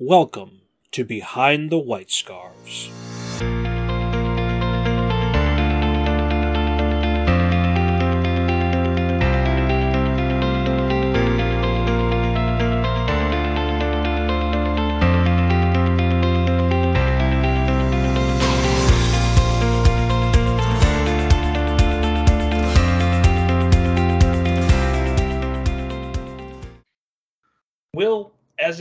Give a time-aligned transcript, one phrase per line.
[0.00, 0.60] Welcome
[0.92, 2.88] to Behind the White Scarves.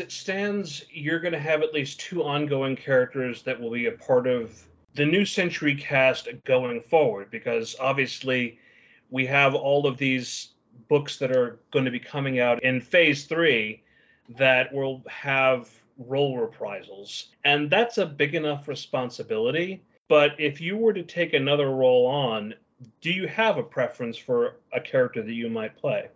[0.07, 3.91] It stands, you're going to have at least two ongoing characters that will be a
[3.91, 8.57] part of the new century cast going forward, because obviously
[9.09, 10.51] we have all of these
[10.87, 13.83] books that are going to be coming out in phase three
[14.29, 17.31] that will have role reprisals.
[17.43, 19.83] And that's a big enough responsibility.
[20.07, 22.53] But if you were to take another role on,
[23.01, 26.07] do you have a preference for a character that you might play?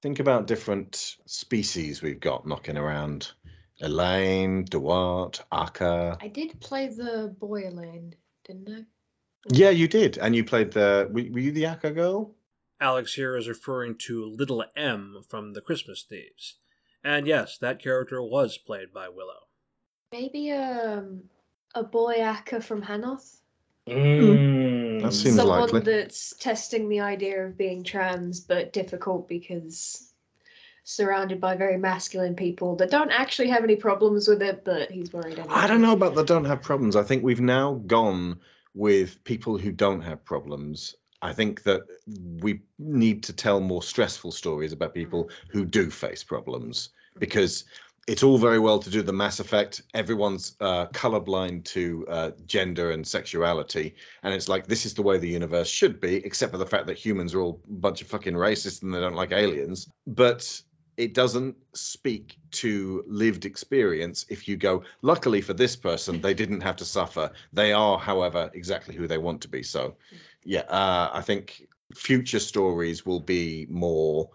[0.00, 3.32] Think about different species we've got knocking around.
[3.80, 6.16] Elaine, Duarte, Akka.
[6.20, 8.84] I did play the boy Elaine, didn't I?
[9.50, 10.18] Yeah, you did.
[10.18, 11.08] And you played the.
[11.10, 12.34] Were, were you the Akka girl?
[12.80, 16.56] Alex here is referring to Little M from The Christmas Thieves.
[17.02, 19.48] And yes, that character was played by Willow.
[20.12, 21.22] Maybe um,
[21.74, 23.40] a boy Akka from Hanoth.
[23.88, 25.02] Mm.
[25.02, 25.80] That seems Someone likely.
[25.80, 30.13] that's testing the idea of being trans, but difficult because
[30.84, 35.12] surrounded by very masculine people that don't actually have any problems with it, but he's
[35.12, 35.54] worried anyway.
[35.54, 36.94] I don't know about the don't have problems.
[36.94, 38.38] I think we've now gone
[38.74, 40.94] with people who don't have problems.
[41.22, 41.82] I think that
[42.42, 47.64] we need to tell more stressful stories about people who do face problems because
[48.06, 49.80] it's all very well to do the Mass Effect.
[49.94, 55.16] Everyone's uh, colorblind to uh, gender and sexuality, and it's like this is the way
[55.16, 58.08] the universe should be, except for the fact that humans are all a bunch of
[58.08, 59.88] fucking racists and they don't like aliens.
[60.06, 60.60] But
[60.96, 66.60] it doesn't speak to lived experience if you go luckily for this person they didn't
[66.60, 67.30] have to suffer.
[67.52, 69.62] They are however exactly who they want to be.
[69.62, 69.96] So
[70.44, 74.28] yeah uh, i think future stories will be more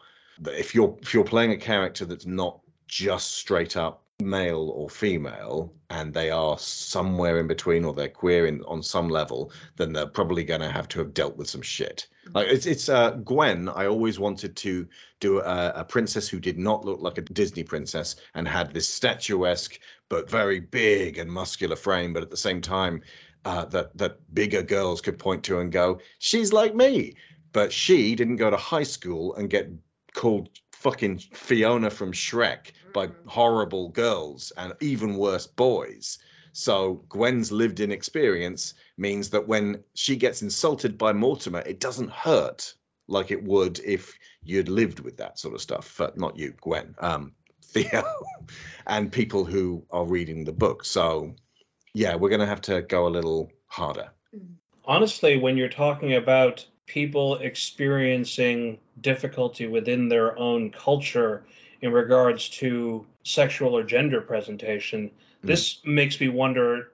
[0.47, 5.71] if you're if you're playing a character that's not just straight up male or female
[5.89, 10.07] and they are somewhere in between or they're queer in on some level then they're
[10.07, 13.69] probably going to have to have dealt with some shit like it's it's uh gwen
[13.69, 14.87] i always wanted to
[15.19, 18.87] do a, a princess who did not look like a disney princess and had this
[18.87, 19.79] statuesque
[20.09, 23.01] but very big and muscular frame but at the same time
[23.45, 27.15] uh, that that bigger girls could point to and go she's like me
[27.51, 29.69] but she didn't go to high school and get
[30.13, 36.17] called fucking Fiona from Shrek by horrible girls and even worse boys.
[36.53, 42.11] So Gwen's lived in experience means that when she gets insulted by Mortimer, it doesn't
[42.11, 42.73] hurt
[43.07, 45.99] like it would if you'd lived with that sort of stuff.
[45.99, 47.33] Uh, not you, Gwen, um,
[47.63, 48.03] Theo,
[48.87, 50.83] and people who are reading the book.
[50.83, 51.35] So
[51.93, 54.09] yeah, we're going to have to go a little harder.
[54.85, 61.43] Honestly, when you're talking about people experiencing difficulty within their own culture
[61.81, 65.11] in regards to sexual or gender presentation,
[65.43, 66.91] this makes me wonder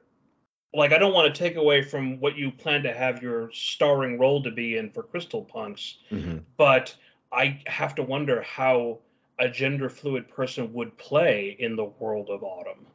[0.75, 4.19] like I don't want to take away from what you plan to have your starring
[4.19, 6.44] role to be in for Crystal Punks, Mhm.
[6.58, 6.96] but
[7.31, 9.00] I have to wonder how
[9.40, 12.88] a gender fluid person would play in the world of autumn.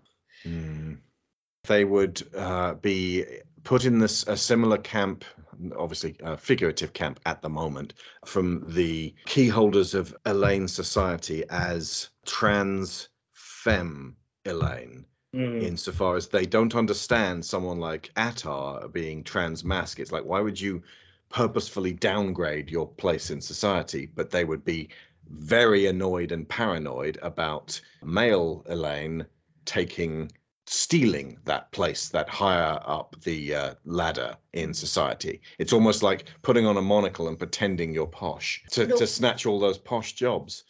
[0.45, 0.99] Mm.
[1.65, 3.25] They would uh, be
[3.65, 5.25] put in this a similar camp,
[5.77, 12.09] obviously a figurative camp at the moment, from the key holders of Elaine Society as
[12.25, 15.05] trans femme Elaine,
[15.35, 15.63] Mm.
[15.63, 20.01] insofar as they don't understand someone like Attar being trans mask.
[20.01, 20.83] It's like, why would you
[21.29, 24.07] purposefully downgrade your place in society?
[24.07, 24.89] But they would be
[25.29, 29.25] very annoyed and paranoid about male Elaine
[29.67, 30.33] taking
[30.67, 36.65] stealing that place that higher up the uh, ladder in society it's almost like putting
[36.65, 38.97] on a monocle and pretending you're posh to, No.
[38.97, 40.65] to snatch all those posh jobs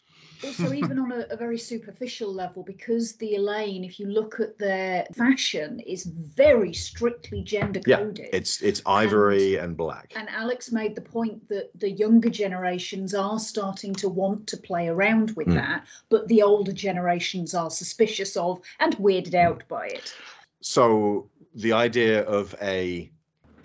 [0.45, 4.57] also even on a, a very superficial level because the elaine if you look at
[4.59, 8.19] their fashion is very strictly gender coded.
[8.19, 10.13] Yeah, it's it's ivory and black.
[10.17, 14.89] And alex made the point that the younger generations are starting to want to play
[14.89, 15.55] around with Mm.
[15.55, 20.15] that but the older generations are suspicious of and weirded out by it.
[20.61, 23.11] So the idea of a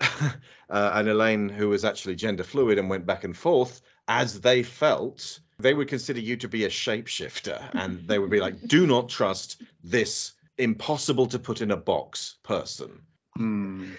[0.00, 0.30] uh,
[0.70, 5.40] an Elaine who was actually gender fluid and went back and forth as they felt,
[5.58, 9.08] they would consider you to be a shapeshifter, and they would be like, "Do not
[9.08, 13.00] trust this impossible to put in a box person."
[13.36, 13.92] Hmm.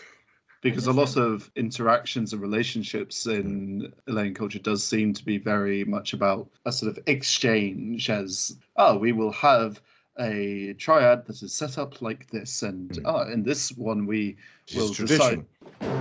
[0.62, 5.86] Because a lot of interactions and relationships in Elaine culture does seem to be very
[5.86, 9.80] much about a sort of exchange as, oh, we will have
[10.20, 13.06] a triad that is set up like this, and Hmm.
[13.06, 14.36] ah, in this one we
[14.68, 15.46] It's will tradition.
[15.82, 15.97] decide.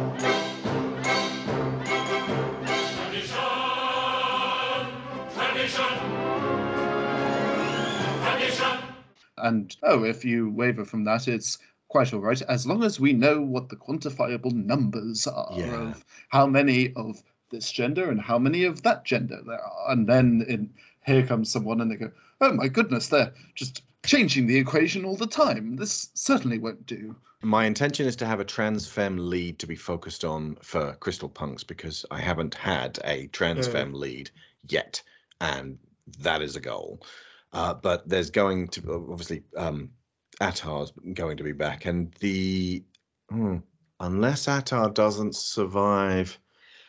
[9.47, 11.59] And oh, if you waver from that, it's
[11.89, 15.91] quite all right, as long as we know what the quantifiable numbers are Yeah.
[15.91, 19.93] of how many of this gender and how many of that gender there are.
[19.93, 20.71] And then in,
[21.07, 22.11] here comes someone and they go,
[22.41, 25.77] oh my goodness, they're just changing the equation all the time.
[25.77, 27.15] This certainly won't do.
[27.43, 31.29] My intention is to have a trans femme lead to be focused on for Crystal
[31.29, 33.73] Punks because I haven't had a trans Mm.
[33.73, 34.31] femme lead
[34.69, 35.01] yet,
[35.41, 35.79] and
[36.19, 37.01] that is a goal.
[37.57, 39.89] Uh, but there's going to obviously um,
[40.43, 42.85] Attar's going to be back, and the
[43.31, 43.57] hmm,
[43.99, 46.39] unless Attar doesn't survive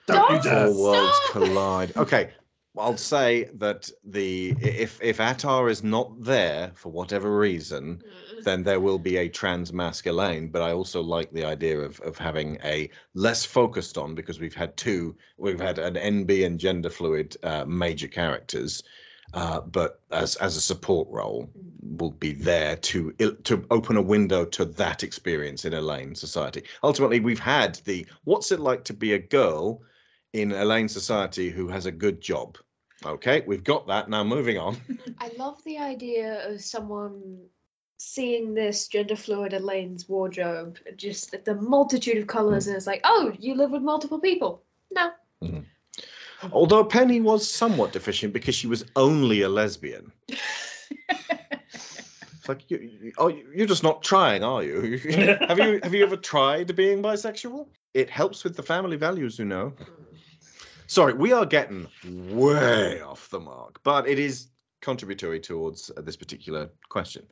[0.08, 0.68] Don't you Don't dare.
[0.68, 1.96] Four worlds collide.
[1.96, 2.32] Okay,
[2.78, 8.02] I'll say that the if if Attar is not there for whatever reason,
[8.44, 10.50] then there will be a trans mask Elaine.
[10.50, 14.54] But I also like the idea of of having a less focused on because we've
[14.54, 18.84] had two, we've had an NB and gender fluid uh, major characters.
[19.34, 21.98] Uh, but as as a support role, mm.
[22.00, 23.12] will be there to
[23.44, 26.64] to open a window to that experience in Elaine society.
[26.84, 29.82] Ultimately, we've had the what's it like to be a girl
[30.34, 32.58] in Elaine society who has a good job.
[33.06, 34.10] Okay, we've got that.
[34.10, 34.78] Now moving on.
[35.20, 37.40] I love the idea of someone
[38.00, 42.68] seeing this gender fluid Elaine's wardrobe, just the- the multitude of colors, mm.
[42.68, 44.64] and it's like, oh, you live with multiple people.
[44.92, 45.12] No.
[45.44, 45.62] Mm-hmm.
[46.52, 50.12] Although Penny was somewhat deficient because she was only a lesbian.
[52.48, 54.98] It's like you, you, oh, you're just not trying, are you?
[55.50, 57.68] have you have you ever tried being bisexual?
[57.94, 59.74] It helps with the family values, you know.
[60.86, 61.88] Sorry, we are getting
[62.32, 64.48] way off the mark, but it is
[64.80, 67.26] contributory towards uh, this particular question.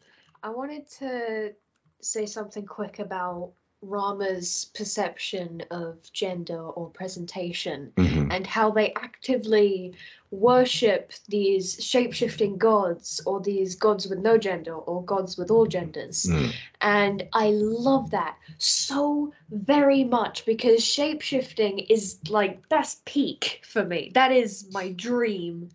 [0.43, 1.53] I wanted to
[2.01, 3.53] say something quick about
[3.87, 9.93] Rama's perception of gender or presentation and how they actively
[10.31, 16.25] worship these shape-shifting gods or these gods with no gender or gods with all genders.
[16.25, 16.53] Mm.
[16.81, 24.11] And I love that so very much because shape-shifting is like that's peak for me.
[24.13, 25.69] That is my dream.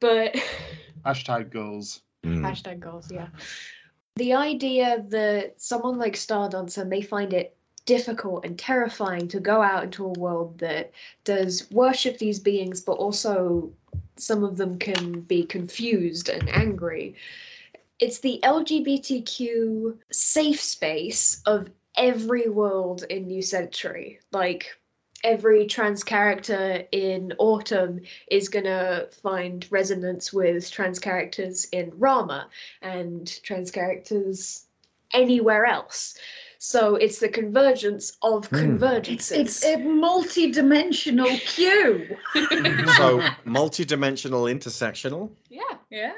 [0.00, 0.34] But
[1.04, 2.00] Hashtag goals.
[2.24, 2.40] Mm.
[2.48, 3.28] Hashtag goals, yeah.
[4.16, 7.56] The idea that someone like Stardancer may find it
[7.86, 10.92] difficult and terrifying to go out into a world that
[11.24, 13.72] does worship these beings, but also
[14.16, 17.16] some of them can be confused and angry.
[17.98, 24.20] It's the LGBTQ safe space of every world in New Century.
[24.30, 24.66] Like,
[25.24, 32.48] every trans character in Autumn is gonna find resonance with trans characters in Rama
[32.80, 34.66] and trans characters
[35.14, 36.16] anywhere else.
[36.58, 38.56] So it's the convergence of Hmm.
[38.56, 39.36] convergences.
[39.36, 42.16] It's a multi-dimensional cue.
[42.96, 45.30] So multi-dimensional intersectional.
[45.50, 45.62] yeah.
[45.90, 46.12] Yeah.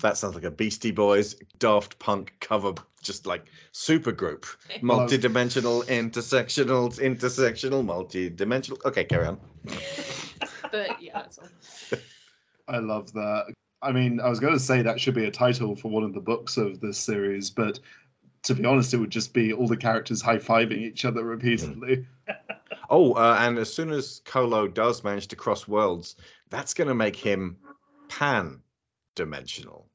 [0.00, 4.46] That sounds like a Beastie Boys Daft Punk cover, just like super group.
[4.82, 8.80] Multi-dimensional, intersectional, intersectional, multi-dimensional.
[8.84, 9.40] Okay, carry on.
[10.70, 11.98] But yeah, that's all.
[12.68, 13.54] I love that.
[13.80, 16.12] I mean, I was going to say that should be a title for one of
[16.12, 17.80] the books of this series, but
[18.42, 22.06] to be honest, it would just be all the characters high fiving each other repeatedly.
[22.90, 26.16] Oh, uh, and as soon as Kolo does manage to cross worlds,
[26.48, 27.58] that's going to make him
[29.18, 29.88] pan-dimensional.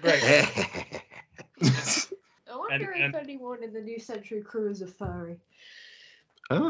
[0.00, 0.22] Great.
[2.50, 5.38] I wonder if and- anyone in the New Century crew is a furry.
[6.50, 6.56] Uh,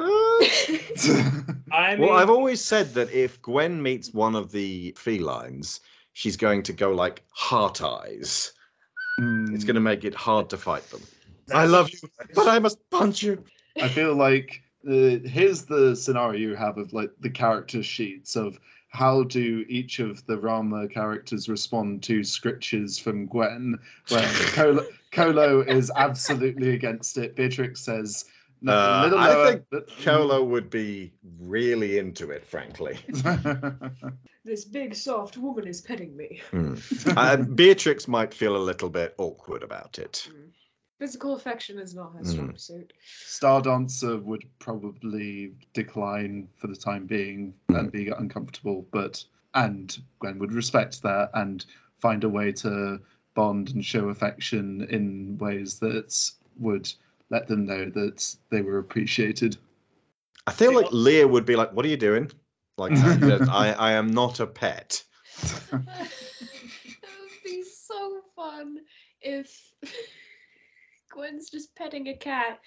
[1.72, 5.80] I mean, well, I've always said that if Gwen meets one of the felines,
[6.12, 8.52] she's going to go like heart eyes.
[9.18, 11.02] It's going to make it hard to fight them.
[11.52, 11.98] I love you,
[12.34, 13.42] but I must punch you.
[13.80, 18.58] I feel like uh, here's the scenario you have of like the character sheets of
[18.88, 23.78] how do each of the Rama characters respond to scriptures from Gwen,
[24.10, 27.34] where Kolo, Kolo is absolutely against it.
[27.34, 28.26] Beatrix says,
[28.60, 29.46] no, Uh, a little I lower.
[29.46, 31.10] think but- Kolo would be
[31.40, 32.98] really into it, frankly.
[34.44, 36.40] This big soft woman is petting me.
[36.50, 36.74] Hmm.
[37.16, 40.28] Uh, Beatrix might feel a little bit awkward about it.
[41.02, 42.30] Physical affection is not her Mm.
[42.30, 42.92] strong suit.
[43.02, 50.52] Stardancer would probably decline for the time being and be uncomfortable, but and Gwen would
[50.52, 51.66] respect that and
[51.98, 53.00] find a way to
[53.34, 56.30] bond and show affection in ways that
[56.60, 56.92] would
[57.30, 59.56] let them know that they were appreciated.
[60.46, 62.30] I feel like Leah would be like, "What are you doing?"
[62.78, 65.02] Like, I, I, I am not a pet.
[65.42, 68.78] it would be so fun
[69.20, 69.72] if
[71.12, 72.58] Gwen's just petting a cat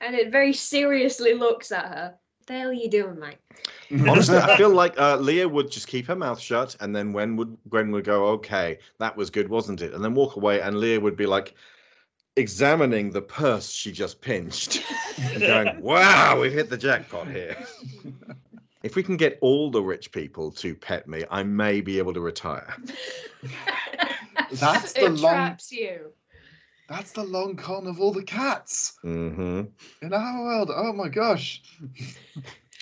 [0.00, 2.14] and it very seriously looks at her.
[2.38, 3.38] What the hell are you doing, mate?
[4.08, 7.36] Honestly, I feel like uh, Leah would just keep her mouth shut, and then when
[7.36, 10.78] would Gwen would go, "Okay, that was good, wasn't it?" and then walk away, and
[10.78, 11.54] Leah would be like
[12.36, 14.82] examining the purse she just pinched
[15.18, 17.56] and going, "Wow, we've hit the jackpot here."
[18.82, 22.12] If we can get all the rich people to pet me, I may be able
[22.12, 22.76] to retire.
[24.52, 25.34] That's the it long.
[25.34, 26.12] traps you.
[26.88, 29.62] That's the long con of all the cats hmm
[30.02, 30.70] in our world.
[30.74, 31.62] Oh my gosh.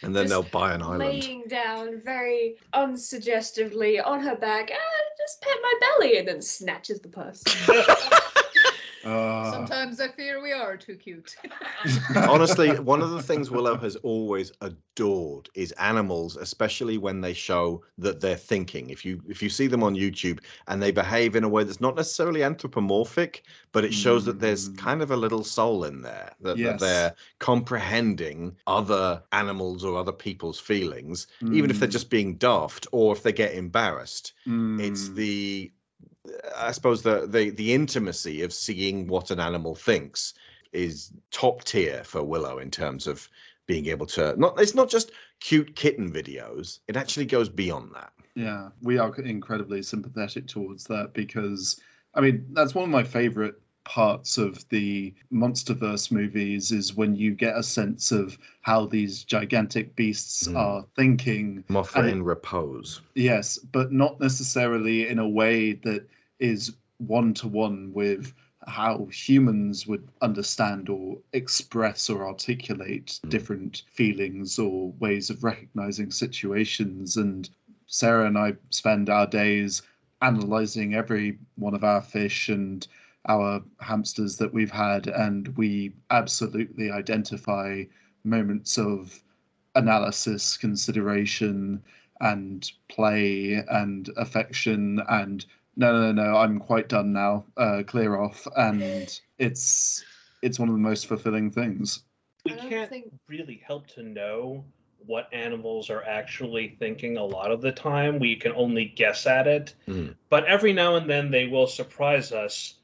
[0.02, 0.98] And then Just they'll buy an island.
[1.22, 7.00] Laying down very unsuggestively on her back, ah, just pet my belly, and then snatches
[7.00, 7.44] the purse.
[9.04, 11.36] Uh, Sometimes I fear we are too cute.
[12.28, 17.82] Honestly, one of the things Willow has always adored is animals, especially when they show
[17.98, 18.90] that they're thinking.
[18.90, 21.80] If you if you see them on YouTube and they behave in a way that's
[21.80, 24.78] not necessarily anthropomorphic, but it shows that there's Mm.
[24.78, 30.12] kind of a little soul in there, that, that they're comprehending other animals or other
[30.12, 31.92] people's feelings, even if they're Mm.
[31.92, 34.34] just being daft or if they get embarrassed.
[34.78, 35.14] It's Mm.
[35.16, 35.72] the
[36.56, 40.34] I suppose the, the the intimacy of seeing what an animal thinks
[40.72, 43.28] is top tier for Willow in terms of
[43.66, 45.10] being able to not it's not just
[45.40, 48.12] cute kitten videos, it actually goes beyond that.
[48.34, 51.80] Yeah, we are incredibly sympathetic towards that because,
[52.14, 57.34] I mean, that's one of my favorite parts of the MonsterVerse movies is when you
[57.34, 60.56] get a sense of how these gigantic beasts Mm.
[60.56, 61.64] are thinking.
[61.68, 63.00] Mothra in repose.
[63.14, 66.08] Yes, but not necessarily in a way that
[66.38, 68.32] is one to one with
[68.68, 73.30] how humans would understand or express or articulate Mm.
[73.30, 77.16] different feelings or ways of recognizing situations.
[77.16, 77.50] And
[77.86, 79.82] Sarah and I spend our days
[80.22, 82.86] analyzing every one of our fish and
[83.28, 87.84] our hamsters that we've had, and we absolutely identify
[88.24, 89.22] moments of
[89.74, 91.82] analysis, consideration,
[92.20, 95.44] and play and affection and
[95.76, 100.04] no no no i'm quite done now uh clear off and it's
[100.40, 102.04] it's one of the most fulfilling things
[102.44, 104.64] we can't think- really help to know
[105.06, 108.18] what animals are actually thinking a lot of the time.
[108.18, 109.74] We can only guess at it.
[109.88, 110.14] Mm.
[110.28, 112.74] But every now and then they will surprise us.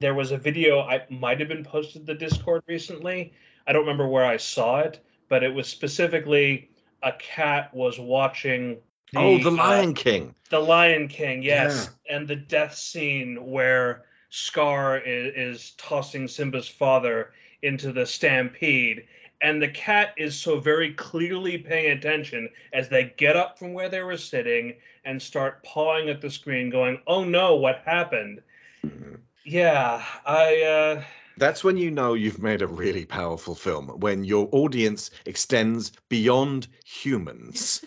[0.00, 3.34] There was a video I might have been posted the Discord recently.
[3.66, 6.70] I don't remember where I saw it, but it was specifically
[7.02, 8.78] a cat was watching
[9.14, 10.34] oh, the uh, Lion King.
[10.48, 17.34] the Lion King, yes, and the death scene where Scar is, is tossing Simba's father
[17.60, 19.06] into the stampede,
[19.42, 23.90] and the cat is so very clearly paying attention as they get up from where
[23.90, 28.40] they were sitting and start pawing at the screen, going, "Oh no, what happened?"
[28.82, 29.18] Mhm.
[29.44, 30.62] Yeah, I.
[30.62, 31.02] uh
[31.38, 36.68] That's when you know you've made a really powerful film, when your audience extends beyond
[36.84, 37.84] humans.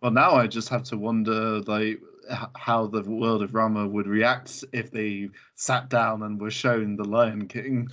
[0.00, 2.00] well now i just have to wonder like
[2.56, 7.04] how the world of rama would react if they sat down and were shown the
[7.04, 7.88] lion king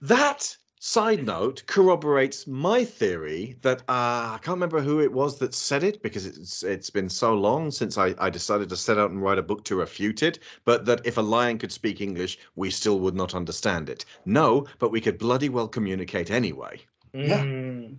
[0.00, 0.56] That
[0.86, 5.82] side note corroborates my theory that uh, I can't remember who it was that said
[5.82, 9.20] it because it's it's been so long since I, I decided to set out and
[9.20, 10.38] write a book to refute it.
[10.64, 14.04] But that if a lion could speak English, we still would not understand it.
[14.24, 16.80] No, but we could bloody well communicate anyway.
[17.12, 17.42] Yeah.
[17.42, 17.98] mm.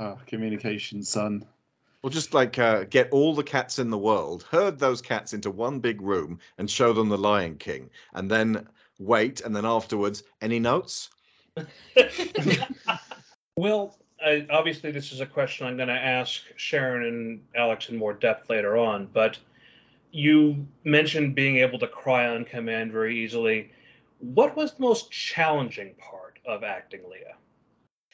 [0.00, 1.46] oh communication son
[2.02, 5.52] Or just like uh, get all the cats in the world, herd those cats into
[5.52, 8.66] one big room, and show them the Lion King, and then
[8.98, 11.10] wait, and then afterwards, any notes?
[13.56, 17.96] well, I, obviously, this is a question I'm going to ask Sharon and Alex in
[17.96, 19.38] more depth later on, but
[20.10, 23.70] you mentioned being able to cry on command very easily.
[24.18, 27.34] What was the most challenging part of acting, Leah?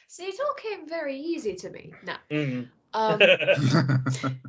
[0.07, 1.93] See, it all came very easy to me.
[2.03, 2.15] No.
[2.29, 2.67] Mhm.
[2.93, 3.21] Um,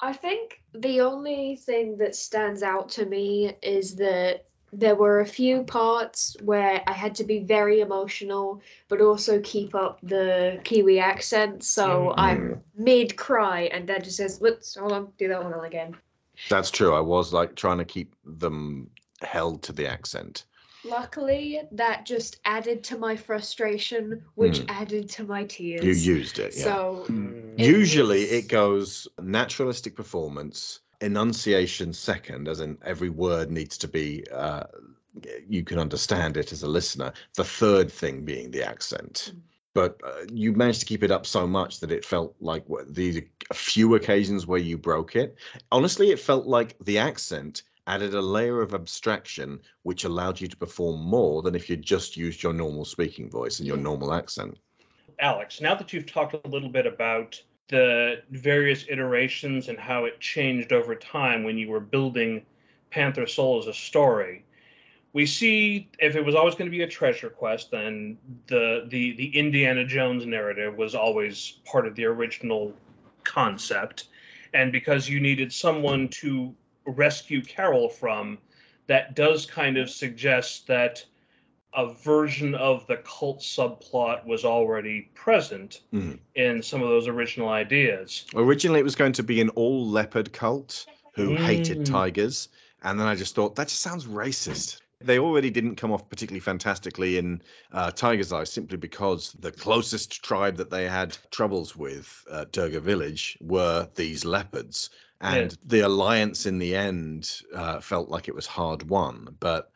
[0.00, 5.26] I think the only thing that stands out to me is that there were a
[5.26, 10.98] few parts where I had to be very emotional, but also keep up the Kiwi
[10.98, 11.62] accent.
[11.62, 15.96] So I'm mid cry, and Dad just says, "Let's hold on, do that one again."
[16.48, 16.94] That's true.
[16.94, 18.90] I was like trying to keep them
[19.22, 20.44] held to the accent.
[20.84, 24.66] Luckily, that just added to my frustration, which Mm.
[24.68, 25.82] added to my tears.
[25.84, 26.64] You used it, yeah.
[26.64, 27.54] So Mm.
[27.58, 33.88] it Usually was- it goes naturalistic performance, enunciation second, as in every word needs to
[33.88, 34.64] be, uh,
[35.48, 37.12] you can understand it as a listener.
[37.36, 39.32] The third thing being the accent.
[39.74, 42.94] but uh, you managed to keep it up so much that it felt like what,
[42.94, 45.36] the few occasions where you broke it.
[45.70, 50.56] Honestly, it felt like the accent added a layer of abstraction which allowed you to
[50.56, 54.56] perform more than if you just used your normal speaking voice and your normal accent.
[55.20, 60.20] Alex, now that you've talked a little bit about the various iterations and how it
[60.20, 62.44] changed over time when you were building
[62.90, 64.44] Panther Soul as a story,
[65.12, 69.16] we see if it was always going to be a treasure quest, then the the
[69.16, 72.74] the Indiana Jones narrative was always part of the original
[73.24, 74.08] concept,
[74.52, 76.54] and because you needed someone to
[76.86, 78.38] rescue Carol from,
[78.86, 81.04] that does kind of suggest that
[81.76, 86.18] a version of the cult subplot was already present Mhm.
[86.34, 88.24] in some of those original ideas.
[88.34, 91.84] Originally, it was going to be an all leopard cult who hated Mm.
[91.84, 92.48] tigers.
[92.82, 94.80] And then I just thought, that just sounds racist.
[95.00, 97.42] They already didn't come off particularly fantastically in
[97.72, 102.80] uh, Tiger's Eye simply because the closest tribe that they had troubles with, uh, Durga
[102.80, 104.88] Village, were these leopards.
[105.20, 109.36] And the alliance in the end uh, felt like it was hard won.
[109.40, 109.70] But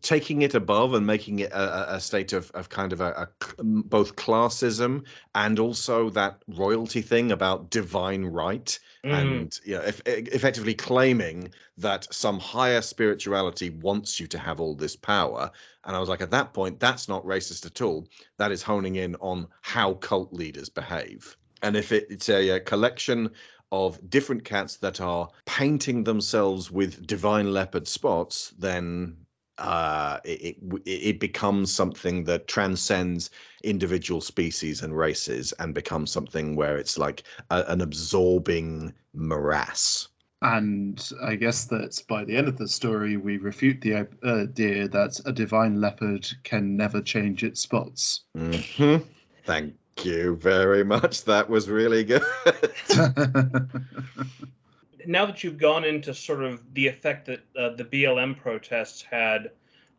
[0.00, 3.62] taking it above and making it a, a- state of, of kind of a, a
[3.62, 9.20] both classism and also that royalty thing about divine right Mm.
[9.20, 14.76] and you know, e- effectively claiming that some higher spirituality wants you to have all
[14.76, 15.50] this power.
[15.84, 18.06] And I was like, at that point, that's not racist at all.
[18.38, 21.36] That is honing in on how cult leaders behave.
[21.62, 23.30] And if it, it's a, a collection
[23.72, 29.16] of different cats that are painting themselves with divine leopard spots, then
[29.58, 33.30] uh, it, it it becomes something that transcends
[33.62, 40.08] individual species and races and becomes something where it's like a, an absorbing morass.
[40.42, 44.88] And I guess that by the end of the story, we refute the uh, idea
[44.88, 48.24] that a divine leopard can never change its spots.
[48.34, 48.96] hmm
[49.44, 51.24] Thank you very much.
[51.24, 52.22] That was really good.
[55.06, 59.50] now that you've gone into sort of the effect that uh, the BLM protests had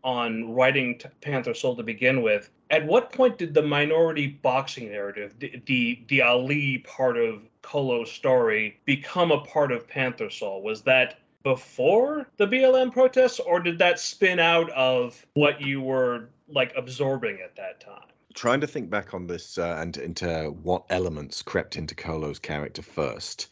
[0.03, 5.35] on writing Panther Soul to begin with, at what point did the minority boxing narrative,
[5.39, 10.61] the the, the Ali part of Kolo's story, become a part of Panther Soul?
[10.61, 16.29] Was that before the BLM protests, or did that spin out of what you were
[16.47, 18.07] like absorbing at that time?
[18.33, 22.81] Trying to think back on this uh, and into what elements crept into Kolo's character
[22.81, 23.49] first.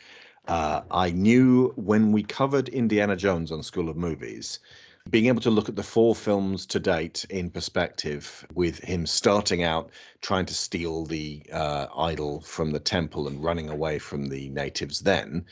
[0.47, 4.60] Uh, I knew when we covered Indiana Jones on School of Movies,
[5.10, 9.63] being able to look at the four films to date in perspective, with him starting
[9.63, 9.89] out
[10.21, 14.99] trying to steal the uh, idol from the temple and running away from the natives,
[14.99, 15.45] then,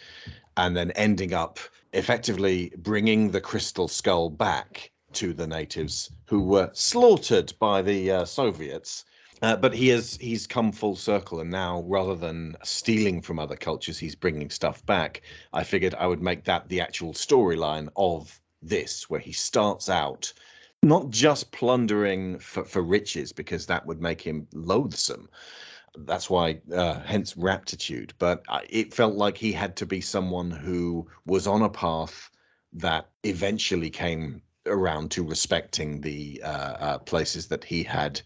[0.58, 1.60] and then ending up
[1.93, 8.25] effectively bringing the crystal skull back to the natives who were slaughtered by the uh,
[8.25, 9.06] Soviets.
[9.41, 13.56] Uh, but he has he's come full circle, and now rather than stealing from other
[13.56, 15.21] cultures, he's bringing stuff back.
[15.54, 20.34] I figured I would make that the actual storyline of this, where he starts out
[20.84, 25.30] not just plundering for, for riches, because that would make him loathsome.
[25.97, 28.12] That's why, uh, hence raptitude.
[28.19, 32.30] But I- it felt like he had to be someone who was on a path
[32.73, 38.21] that eventually came around to respecting the uh, uh, places that he had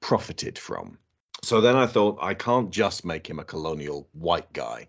[0.00, 0.98] profited from.
[1.42, 4.88] So then I thought I can't just make him a colonial white guy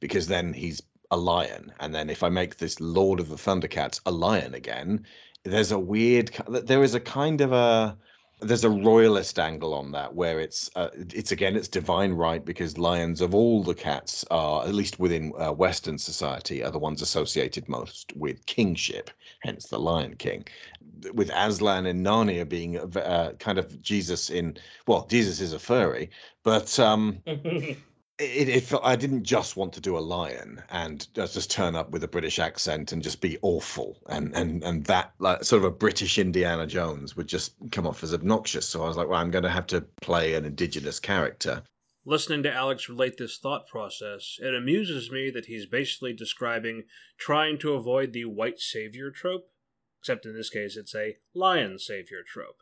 [0.00, 1.72] because then he's a lion.
[1.80, 5.06] And then if I make this Lord of the Thundercats a lion again,
[5.44, 7.96] there's a weird, there is a kind of a,
[8.40, 12.76] there's a royalist angle on that where it's uh, it's again it's divine right because
[12.76, 17.00] lions of all the cats are at least within uh, western society are the ones
[17.00, 20.44] associated most with kingship hence the lion king.
[21.14, 26.10] With aslan in narnia being uh, kind of jesus in well jesus is a furry
[26.42, 27.22] but um
[28.18, 31.90] it, it felt I didn't just want to do a lion and just turn up
[31.90, 35.64] with a British accent and just be awful and and and that like sort of
[35.64, 38.66] a British Indiana Jones would just come off as obnoxious.
[38.66, 41.62] So I was like, well, I'm going to have to play an indigenous character.
[42.06, 46.84] Listening to Alex relate this thought process, it amuses me that he's basically describing
[47.18, 49.50] trying to avoid the white savior trope,
[50.00, 52.58] except in this case it's a lion savior trope.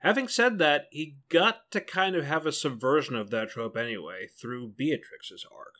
[0.00, 4.26] Having said that, he got to kind of have a subversion of that trope anyway
[4.28, 5.74] through Beatrix's arc.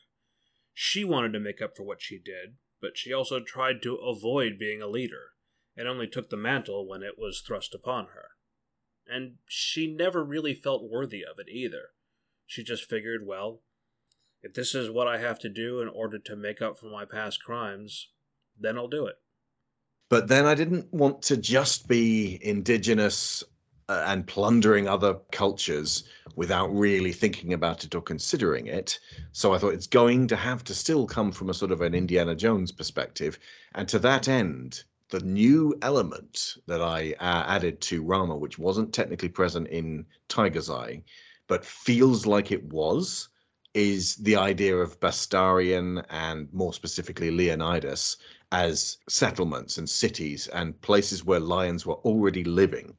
[0.73, 4.59] She wanted to make up for what she did, but she also tried to avoid
[4.59, 5.31] being a leader,
[5.75, 8.29] and only took the mantle when it was thrust upon her.
[9.07, 11.89] And she never really felt worthy of it either.
[12.45, 13.61] She just figured, well,
[14.43, 17.05] if this is what I have to do in order to make up for my
[17.05, 18.09] past crimes,
[18.59, 19.15] then I'll do it.
[20.09, 23.43] But then I didn't want to just be indigenous
[24.05, 26.03] and plundering other cultures
[26.35, 28.99] without really thinking about it or considering it.
[29.31, 31.93] So I thought it's going to have to still come from a sort of an
[31.93, 33.37] Indiana Jones perspective.
[33.75, 38.93] And to that end, the new element that I uh, added to Rama, which wasn't
[38.93, 41.03] technically present in Tiger's Eye,
[41.47, 43.27] but feels like it was,
[43.73, 48.17] is the idea of Bastarian and more specifically Leonidas
[48.51, 52.95] as settlements and cities and places where lions were already living.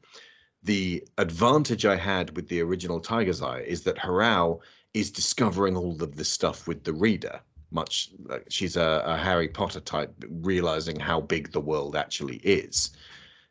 [0.64, 4.61] The advantage I had with the original Tiger's Eye is that Harao
[4.94, 7.40] is discovering all of this stuff with the reader.
[7.72, 12.90] Much like she's a, a Harry Potter type, realizing how big the world actually is.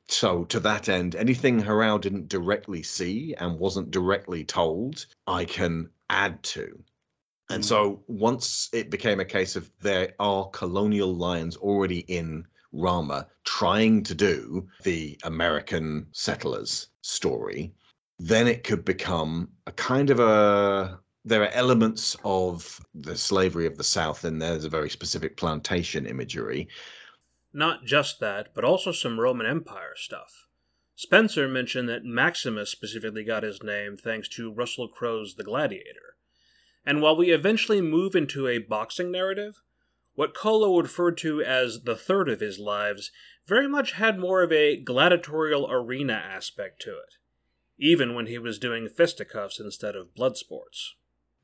[0.08, 5.90] So to that end, anything Harao didn't directly see and wasn't directly told, I can
[6.10, 6.82] add to.
[7.50, 13.28] And so once it became a case of there are colonial lions already in Rama
[13.44, 17.74] trying to do the American settlers story,
[18.20, 23.78] then it could become a kind of a there are elements of the slavery of
[23.78, 26.68] the South, and there's a very specific plantation imagery.
[27.54, 30.48] Not just that, but also some Roman Empire stuff.
[30.96, 36.16] Spencer mentioned that Maximus specifically got his name thanks to Russell Crowe's The Gladiator.
[36.86, 39.62] And while we eventually move into a boxing narrative,
[40.16, 43.12] what Kolo referred to as the third of his lives
[43.46, 47.16] very much had more of a gladiatorial arena aspect to it,
[47.78, 50.96] even when he was doing fisticuffs instead of blood sports.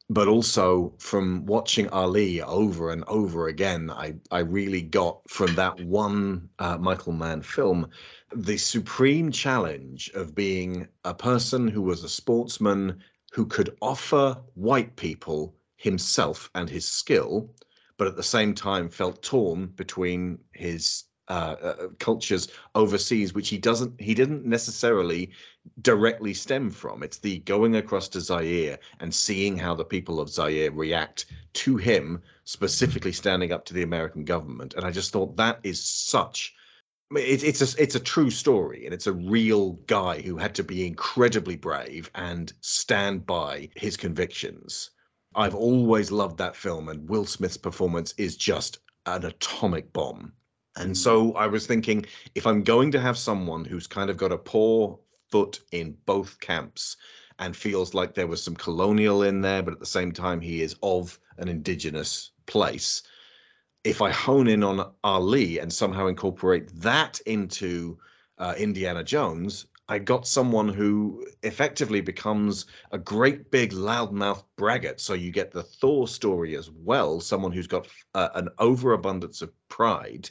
[0.09, 5.81] But also from watching Ali over and over again, I, I really got from that
[5.81, 7.89] one uh, Michael Mann film
[8.33, 14.95] the supreme challenge of being a person who was a sportsman who could offer white
[14.95, 17.53] people himself and his skill,
[17.97, 23.57] but at the same time felt torn between his uh, uh, cultures overseas, which he
[23.57, 25.31] doesn't he didn't necessarily
[25.81, 27.03] directly stem from.
[27.03, 31.77] It's the going across to Zaire and seeing how the people of Zaire react to
[31.77, 34.73] him, specifically standing up to the American government.
[34.75, 36.55] And I just thought that is such
[37.15, 40.63] it, it's a it's a true story and it's a real guy who had to
[40.63, 44.89] be incredibly brave and stand by his convictions
[45.35, 50.33] i've always loved that film and will smith's performance is just an atomic bomb
[50.77, 54.31] and so i was thinking if i'm going to have someone who's kind of got
[54.31, 56.97] a poor foot in both camps
[57.39, 60.61] and feels like there was some colonial in there but at the same time he
[60.61, 63.03] is of an indigenous place
[63.87, 67.97] if I hone in on Ali and somehow incorporate that into
[68.37, 74.99] uh, Indiana Jones, I got someone who effectively becomes a great big loudmouth braggart.
[74.99, 79.53] So you get the Thor story as well, someone who's got uh, an overabundance of
[79.69, 80.29] pride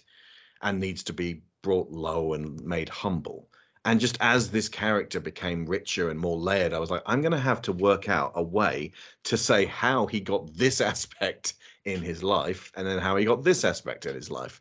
[0.62, 3.48] and needs to be brought low and made humble.
[3.84, 7.32] And just as this character became richer and more layered, I was like, I'm going
[7.32, 8.90] to have to work out a way
[9.24, 13.44] to say how he got this aspect in his life and then how he got
[13.44, 14.60] this aspect in his life.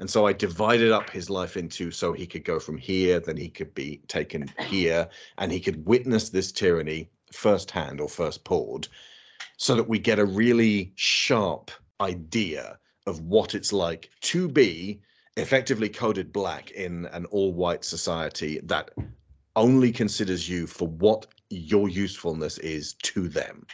[0.00, 3.36] And so I divided up his life into so he could go from here, then
[3.36, 8.88] he could be taken here, and he could witness this tyranny firsthand or first poured,
[9.56, 12.76] so that we get a really sharp idea
[13.06, 15.00] of what it's like to be
[15.36, 18.90] effectively coded black in an all white society that
[19.56, 23.66] only considers you for what your usefulness is to them.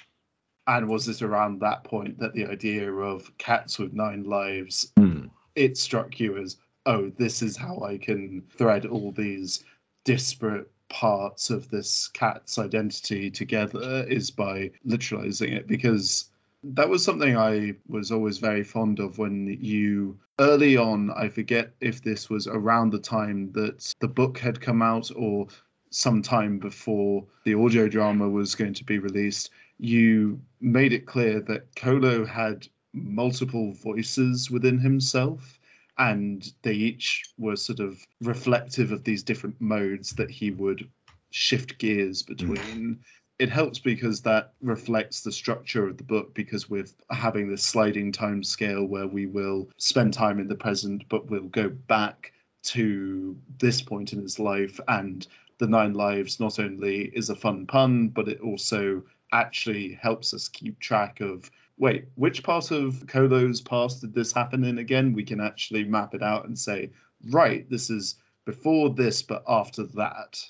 [0.67, 5.31] And was it around that point that the idea of cats with nine lives Mm.
[5.55, 9.65] it struck you as, oh, this is how I can thread all these
[10.05, 16.30] disparate parts of this cat's identity together is by literalizing it because
[16.63, 21.73] that was something I was always very fond of when you early on I forget
[21.81, 25.49] if this was around the time that the book had come out or
[25.91, 31.75] sometime before the audio drama was going to be released you made it clear that
[31.75, 35.59] Kolo had multiple voices within himself
[35.99, 40.89] and they each were sort of reflective of these different modes that he would
[41.31, 42.27] shift gears mm.
[42.27, 42.99] between.
[43.41, 48.13] It helps because that reflects the structure of the book because we're having this sliding
[48.13, 53.35] time scale where we will spend time in the present but we'll go back to
[53.59, 55.27] this point in his life and
[55.57, 60.47] the nine lives not only is a fun pun but it also actually helps us
[60.47, 65.15] keep track of wait, which part of Kolo's past did this happen in again?
[65.15, 66.91] We can actually map it out and say,
[67.31, 70.45] right, this is before this, but after that.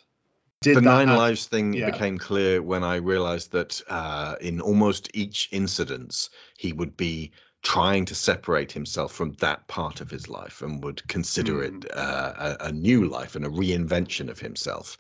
[0.62, 1.90] Did the nine lives thing yeah.
[1.90, 8.04] became clear when I realized that uh, in almost each incident, he would be trying
[8.04, 12.66] to separate himself from that part of his life and would consider it uh, a,
[12.66, 14.98] a new life and a reinvention of himself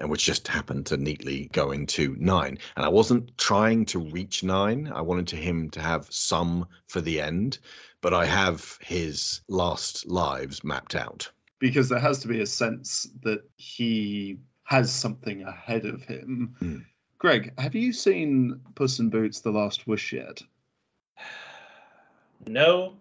[0.00, 2.58] and which just happened to neatly go into nine.
[2.76, 4.90] And I wasn't trying to reach nine.
[4.94, 7.58] I wanted to him to have some for the end,
[8.00, 11.30] but I have his last lives mapped out.
[11.58, 14.38] because there has to be a sense that he
[14.72, 16.54] has something ahead of him.
[16.62, 16.82] Mm.
[17.18, 20.42] Greg, have you seen Puss in Boots: The Last Wish yet?
[22.48, 22.94] No,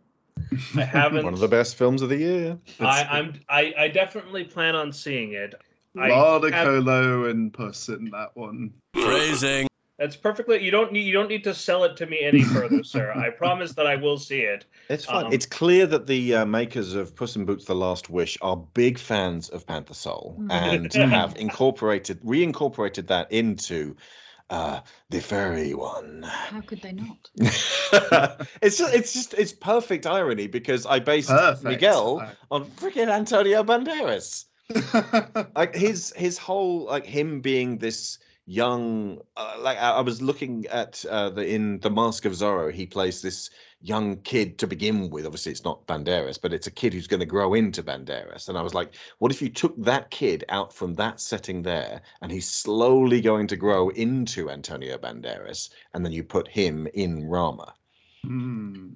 [0.78, 1.24] I haven't.
[1.24, 2.60] One of the best films of the year.
[2.80, 5.56] I, I'm I, I definitely plan on seeing it.
[6.00, 8.72] I Lot of have- Kolo and Puss in that one.
[8.94, 9.68] Phrasing.
[10.02, 10.64] That's perfectly.
[10.64, 11.04] You don't need.
[11.04, 13.12] You don't need to sell it to me any further, sir.
[13.12, 14.66] I promise that I will see it.
[14.90, 15.28] It's fine.
[15.28, 18.58] Um, it's clear that the uh, makers of Puss in Boots: The Last Wish are
[18.58, 20.50] big fans of Panther Soul Mm.
[20.50, 23.96] and have incorporated, reincorporated that into
[24.50, 24.80] uh,
[25.12, 26.24] the furry one.
[26.24, 27.30] How could they not?
[27.36, 31.64] it's just, it's just it's perfect irony because I based Perfect.
[31.64, 34.46] Miguel on freaking Antonio Banderas.
[35.56, 38.18] like his his whole like him being this
[38.52, 42.72] young uh, like I, I was looking at uh, the in the Mask of Zorro
[42.72, 43.50] he plays this
[43.82, 47.22] young kid to begin with obviously it's not Banderas but it's a kid who's going
[47.22, 50.74] to grow into Banderas and I was like what if you took that kid out
[50.74, 56.12] from that setting there and he's slowly going to grow into Antonio Banderas and then
[56.12, 57.74] you put him in Rama
[58.24, 58.90] Hmm.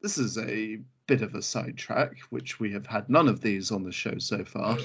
[0.00, 3.84] This is a bit of a sidetrack, which we have had none of these on
[3.84, 4.76] the show so far.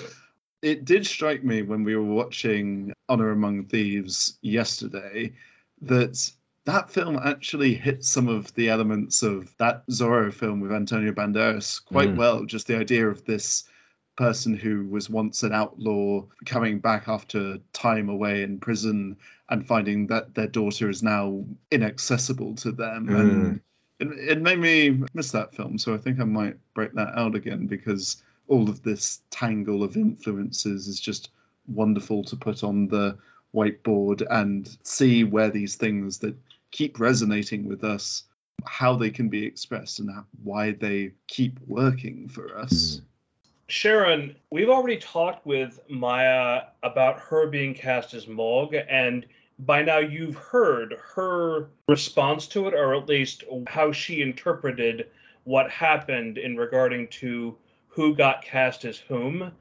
[0.62, 5.34] It did strike me when we were watching Honor Among Thieves yesterday
[5.82, 6.32] that
[6.66, 11.84] that film actually hit some of the elements of that Zorro film with Antonio Banderas
[11.86, 12.18] quite Mm.
[12.18, 12.46] well.
[12.46, 13.70] Just the idea of this
[14.18, 19.16] person who was once an outlaw coming back after time away in prison
[19.50, 23.62] and finding that their daughter is now inaccessible to them and
[24.00, 27.36] it, it made me miss that film so i think i might break that out
[27.36, 31.32] again because all of this tangle of influences is just
[31.68, 33.18] wonderful to put on the
[33.54, 36.36] whiteboard and see where these things that
[36.72, 38.24] keep resonating with us
[38.66, 42.98] how they can be expressed and how, why they keep working for us.
[42.98, 43.06] Mm-hmm.
[43.70, 49.26] Sharon, we've already talked with Maya about her being cast as Morg, and
[49.60, 55.08] by now you've heard her response to it, or at least how she interpreted
[55.44, 57.58] what happened in regarding to
[57.98, 59.52] who got cast as whom.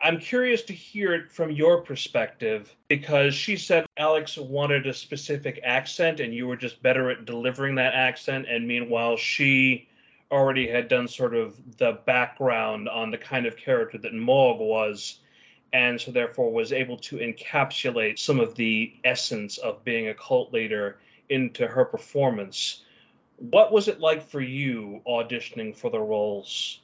[0.00, 5.60] I'm curious to hear it from your perspective because she said Alex wanted a specific
[5.62, 9.88] accent and you were just better at delivering that accent, and meanwhile, she
[10.32, 15.20] already had done sort of the background on the kind of character that Morg was,
[15.72, 20.52] and so therefore was able to encapsulate some of the essence of being a cult
[20.52, 22.82] leader into her performance.
[23.36, 26.80] What was it like for you auditioning for the roles?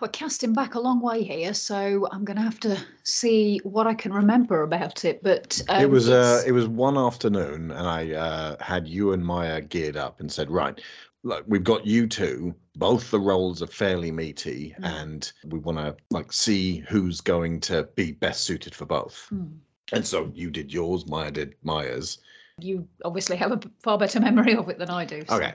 [0.00, 3.86] We're casting back a long way here, so I'm going to have to see what
[3.86, 5.22] I can remember about it.
[5.22, 9.24] But um, it was uh, it was one afternoon, and I uh, had you and
[9.24, 10.80] Maya geared up and said, "Right,
[11.24, 12.54] look, we've got you two.
[12.76, 14.84] Both the roles are fairly meaty, Mm.
[15.02, 19.46] and we want to like see who's going to be best suited for both." Hmm.
[19.92, 22.18] And so you did yours, Maya did Maya's.
[22.60, 25.22] you obviously have a far better memory of it than I do.
[25.28, 25.54] so- Okay.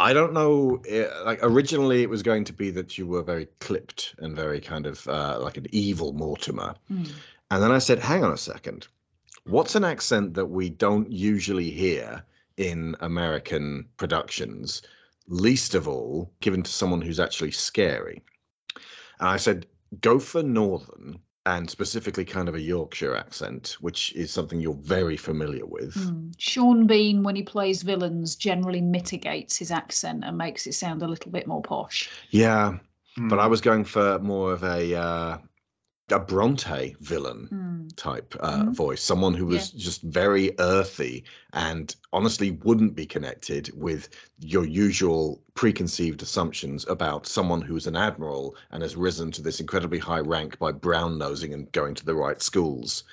[0.00, 0.82] I don't know.
[0.90, 4.60] uh, Like originally, it was going to be that you were very clipped and very
[4.60, 6.74] kind of uh, like an evil Mortimer.
[6.88, 7.04] Hmm.
[7.50, 8.88] And then I said, hang on a second.
[9.44, 12.24] What's an accent that we don't usually hear
[12.56, 14.82] in American productions,
[15.28, 18.22] least of all given to someone who's actually scary?
[19.18, 19.66] And I said,
[20.00, 21.18] go for Northern
[21.56, 25.94] and specifically kind of a Yorkshire accent, which is something you're very familiar with.
[25.94, 26.30] Hmm.
[26.38, 31.08] Sean Bean, when he plays villains, generally mitigates his accent and makes it sound a
[31.08, 32.12] little bit more posh.
[32.30, 32.78] Yeah,
[33.28, 33.48] but I Hmm.
[33.48, 35.38] was going for more of a uh,
[36.12, 37.88] a Bronte villain Hmm.
[37.96, 38.74] type uh, Mhm.
[38.74, 45.42] voice, someone who was just very earthy and honestly wouldn't be connected with your usual
[45.54, 50.58] preconceived assumptions about someone who's an admiral and has risen to this incredibly high rank
[50.58, 53.04] by brown nosing and going to the right schools.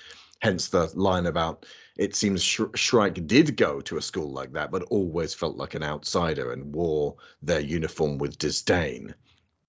[0.41, 1.65] Hence the line about
[1.97, 5.73] it seems Sh- Shrike did go to a school like that, but always felt like
[5.75, 9.15] an outsider and wore their uniform with disdain.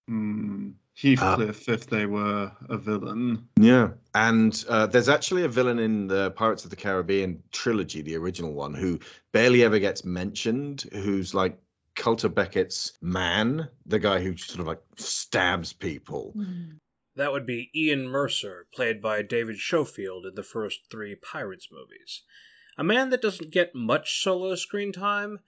[0.09, 0.71] Hmm.
[1.01, 3.47] Heathcliff, if they were a villain.
[3.57, 8.17] Yeah, and uh, there's actually a villain in the Pirates of the Caribbean trilogy, the
[8.17, 8.99] original one, who
[9.31, 10.87] barely ever gets mentioned.
[10.93, 11.57] Who's like
[11.95, 16.33] Cutler Beckett's man, the guy who sort of like stabs people.
[16.35, 16.79] Hmm.
[17.15, 22.23] That would be Ian Mercer, played by David Schofield in the first three Pirates movies.
[22.77, 25.41] A man that doesn't get much solo screen time,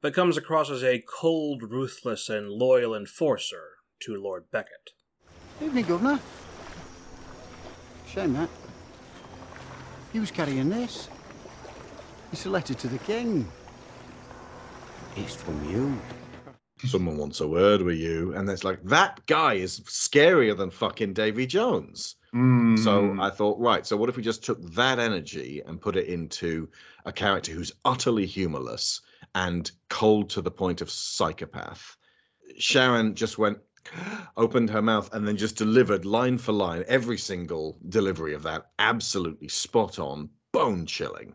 [0.00, 3.71] but comes across as a cold, ruthless, and loyal enforcer
[4.02, 4.90] to Lord Beckett.
[5.62, 6.18] Evening, Governor.
[8.08, 8.48] Shame that.
[10.12, 11.08] He was carrying this.
[12.32, 13.46] It's a letter to the King.
[15.16, 15.96] It's from you.
[16.84, 21.12] Someone wants a word with you, and it's like that guy is scarier than fucking
[21.12, 22.16] Davy Jones.
[22.34, 22.78] Mm.
[22.82, 26.08] So I thought, right, so what if we just took that energy and put it
[26.08, 26.68] into
[27.04, 29.00] a character who's utterly humorless
[29.36, 31.96] and cold to the point of psychopath?
[32.58, 33.58] Sharon just went,
[34.36, 38.70] opened her mouth, and then just delivered line for line every single delivery of that.
[38.78, 41.34] Absolutely spot on, bone chilling.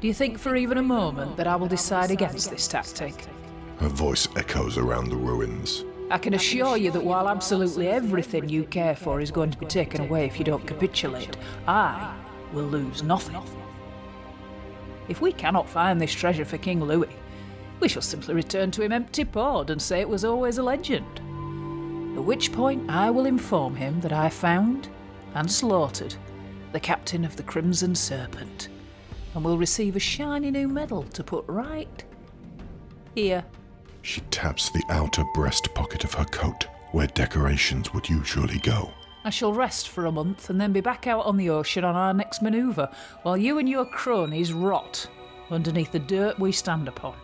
[0.00, 3.14] Do you think for even a moment that I will decide against this tactic?
[3.78, 5.84] Her voice echoes around the ruins.
[6.10, 9.66] I can assure you that while absolutely everything you care for is going to be
[9.66, 11.36] taken away if you don't capitulate,
[11.66, 12.16] I
[12.52, 13.42] will lose nothing.
[15.08, 17.10] If we cannot find this treasure for King Louis,
[17.80, 21.20] we shall simply return to him empty pawed and say it was always a legend.
[22.16, 24.88] At which point I will inform him that I found
[25.34, 26.14] and slaughtered
[26.72, 28.68] the captain of the Crimson Serpent,
[29.34, 32.04] and will receive a shiny new medal to put right
[33.14, 33.44] here.
[34.00, 38.90] She taps the outer breast pocket of her coat, where decorations would usually go.
[39.24, 41.96] I shall rest for a month and then be back out on the ocean on
[41.96, 42.90] our next manoeuvre,
[43.24, 45.06] while you and your cronies rot
[45.50, 47.14] underneath the dirt we stand upon.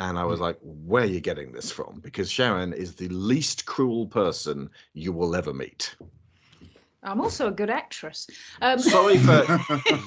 [0.00, 2.00] And I was like, where are you getting this from?
[2.00, 5.94] Because Sharon is the least cruel person you will ever meet.
[7.04, 8.26] I'm also a good actress.
[8.62, 9.44] Um, Sorry for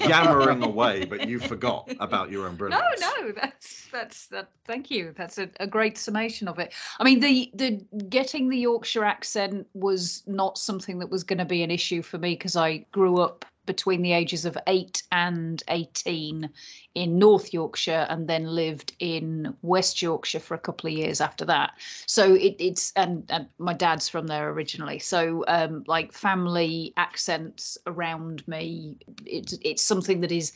[0.00, 3.00] yammering away, but you forgot about your own brilliance.
[3.00, 4.50] No, no, that's that's that.
[4.64, 5.14] Thank you.
[5.16, 6.74] That's a, a great summation of it.
[6.98, 11.44] I mean, the the getting the Yorkshire accent was not something that was going to
[11.44, 15.62] be an issue for me because I grew up between the ages of eight and
[15.68, 16.50] eighteen
[16.96, 21.44] in North Yorkshire, and then lived in West Yorkshire for a couple of years after
[21.44, 21.70] that.
[22.06, 24.98] So it, it's and and my dad's from there originally.
[24.98, 30.52] So um, like family accents around me, it's it's something that is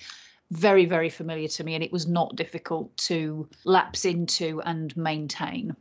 [0.50, 5.74] very very familiar to me and it was not difficult to lapse into and maintain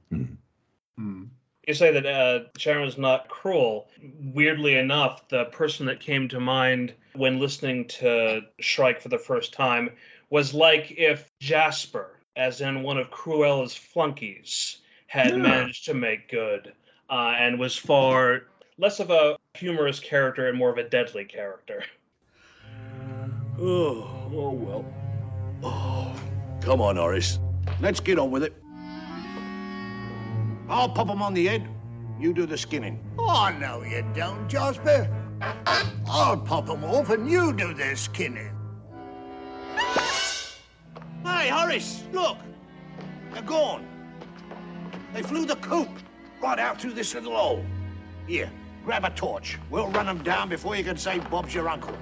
[0.99, 1.29] Mm.
[1.71, 3.87] You say that uh, Sharon was not cruel.
[4.33, 9.53] Weirdly enough, the person that came to mind when listening to Shrike for the first
[9.53, 9.91] time
[10.29, 15.37] was like if Jasper, as in one of Cruella's flunkies, had Yeah.
[15.37, 16.73] managed to make good
[17.09, 21.85] uh, and was far less of a humorous character and more of a deadly character.
[23.57, 24.93] Oh, oh well.
[25.63, 26.13] Oh,
[26.59, 27.39] come on, Horace.
[27.79, 28.60] Let's get on with it.
[30.71, 31.67] I'll pop pop 'em on the head.
[32.17, 32.97] You do the skinning.
[33.19, 35.09] Oh, no, you don't, Jasper.
[36.07, 38.51] I'll pop pop 'em off and you do the skinning.
[41.25, 42.37] Hey, Horace, look.
[43.33, 43.85] They're gone.
[45.13, 45.89] They flew the coop
[46.41, 47.65] right out through this little hole.
[48.25, 48.49] Here,
[48.85, 49.59] grab a torch.
[49.69, 51.95] We'll run run 'em down before you can say Bob's your uncle.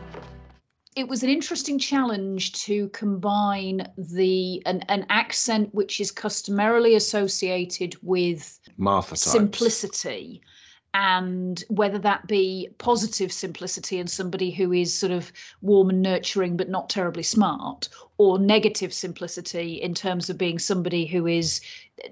[0.96, 7.96] it was an interesting challenge to combine the an, an accent which is customarily associated
[8.02, 9.22] with Martha types.
[9.32, 10.42] simplicity
[10.96, 16.58] and whether that be positive simplicity and somebody who is sort of warm and nurturing
[16.58, 17.88] but not terribly smart
[18.18, 21.62] or negative simplicity in terms of being somebody who is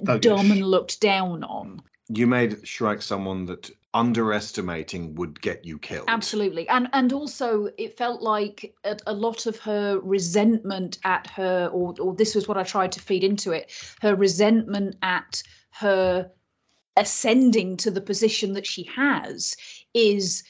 [0.03, 0.21] Thuggish.
[0.21, 6.05] dumb and looked down on You made Shrike someone that underestimating would get you killed.
[6.07, 11.67] absolutely and and also it felt like a, a lot of her resentment at her
[11.73, 16.29] or or this was what i tried to feed into it her resentment at her
[16.97, 19.55] ascending to the position that she has
[19.93, 20.43] is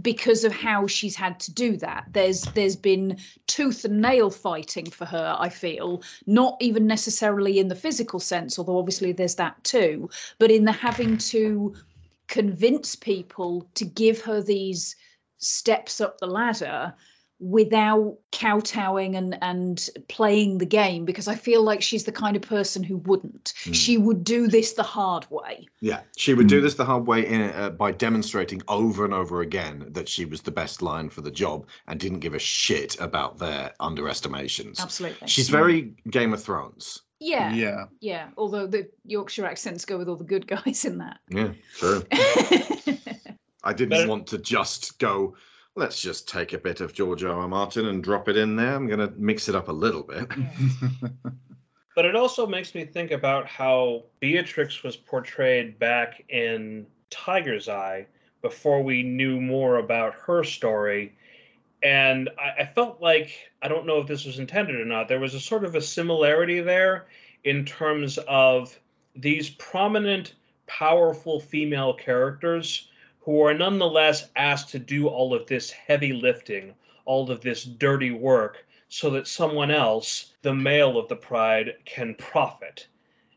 [0.00, 2.04] because of how she's had to do that.
[2.14, 7.68] There's there's been tooth and nail fighting for her i feel not even necessarily in
[7.68, 11.74] the physical sense although obviously there's that too but in the having to
[12.28, 14.96] convince people to give her these
[15.38, 16.94] steps up the ladder
[17.44, 22.42] without kowtowing and and playing the game because I feel like she's the kind of
[22.42, 23.52] person who wouldn't.
[23.64, 23.74] Mm.
[23.74, 25.66] She would do this the hard way.
[25.80, 26.64] Yeah, she would do Hmm.
[26.64, 30.40] this the hard way in, uh, by demonstrating over and over again that she was
[30.42, 34.78] the best line for the job and didn't give a shit about their underestimations.
[34.80, 35.26] Absolutely.
[35.26, 37.02] She's very Game of Thrones.
[37.18, 37.84] yeah, Yeah.
[38.00, 38.28] yeah.
[38.36, 41.18] Although the Yorkshire accents go with all the good guys in that.
[41.28, 42.04] Yeah, true.
[43.64, 45.34] I didn't But- want to just go.
[45.74, 47.40] Let's just take a bit of George R.
[47.40, 47.48] R.
[47.48, 48.74] Martin and drop it in there.
[48.74, 50.28] I'm going to mix it up a little bit.
[51.94, 58.06] But it also makes me think about how Beatrix was portrayed back in Tiger's Eye
[58.40, 61.14] before we knew more about her story.
[61.82, 65.20] And I, I felt like, I don't know if this was intended or not, there
[65.20, 67.06] was a sort of a similarity there
[67.44, 68.78] in terms of
[69.14, 70.34] these prominent,
[70.66, 72.88] powerful female characters
[73.24, 78.10] who are nonetheless asked to do all of this heavy lifting, all of this dirty
[78.10, 82.86] work, so that someone else, the male of the pride, can profit.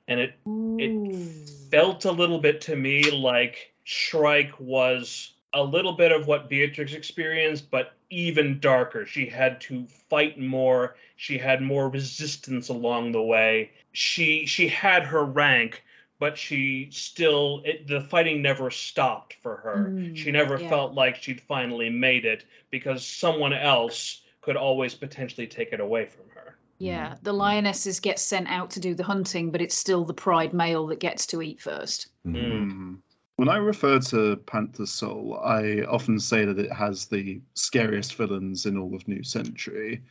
[0.08, 6.12] And it it felt a little bit to me like Shrike was a little bit
[6.12, 9.06] of what Beatrix experienced, but even darker.
[9.06, 10.98] She had to fight more.
[11.16, 13.72] She had more resistance along the way.
[13.94, 15.84] She she had her rank,
[16.20, 19.90] but she still it, the fighting never stopped for her.
[19.92, 20.70] Mm, she never yeah.
[20.70, 26.06] felt like she'd finally made it because someone else could always potentially take it away
[26.06, 26.58] from her.
[26.78, 30.54] Yeah, the lionesses get sent out to do the hunting, but it's still the pride
[30.54, 32.10] male that gets to eat first.
[32.28, 33.00] Mm.
[33.38, 38.66] When I refer to Panther Soul, I often say that it has the scariest villains
[38.66, 40.02] in all of New Century.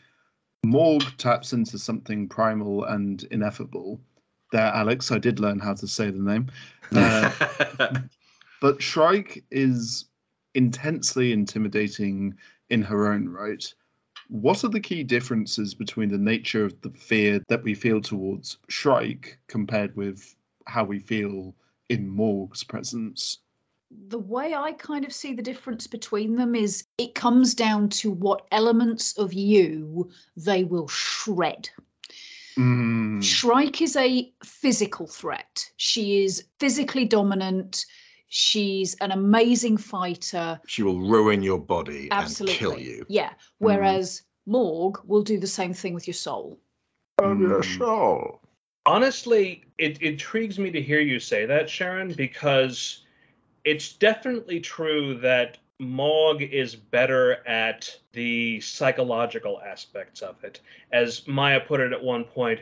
[0.65, 4.01] Morg taps into something primal and ineffable.
[4.55, 6.47] There, Alex, I did learn how to say the name.
[6.95, 7.99] Uh,
[8.61, 10.05] but Shrike is
[10.55, 12.37] intensely intimidating
[12.71, 13.65] in her own right.
[14.29, 18.59] What are the key differences between the nature of the fear that we feel towards
[18.69, 20.37] Shrike compared with
[20.67, 21.57] how we feel
[21.89, 23.39] in Morg's presence?
[24.09, 28.11] the way I kind of see the difference between them is it comes down to
[28.11, 31.71] what elements of you they will shred.
[32.59, 33.23] Mm.
[33.23, 35.65] Shrike is a physical threat.
[35.77, 37.85] She is physically dominant.
[38.29, 40.61] She's an amazing fighter.
[40.67, 42.53] She will ruin your body Absolutely.
[42.53, 43.07] and kill you.
[43.09, 43.31] Yeah.
[43.59, 46.59] Whereas Morg will do the same thing with your soul.
[47.19, 48.41] Of your soul.
[48.87, 53.05] Honestly, it intrigues me to hear you say that, Sharon, because
[53.65, 60.61] it's definitely true that Mog is better at the psychological aspects of it.
[60.93, 62.61] As Maya put it at one point,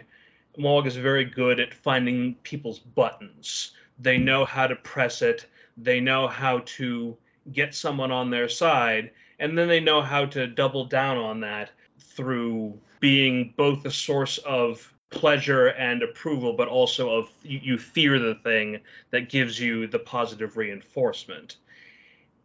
[0.59, 3.73] Mog is very good at finding people's buttons.
[3.99, 5.47] They know how to press it,
[5.77, 7.17] they know how to
[7.53, 11.71] get someone on their side, and then they know how to double down on that
[11.99, 18.35] through being both a source of pleasure and approval, but also of you, fear the
[18.37, 21.57] thing that gives you the positive reinforcement.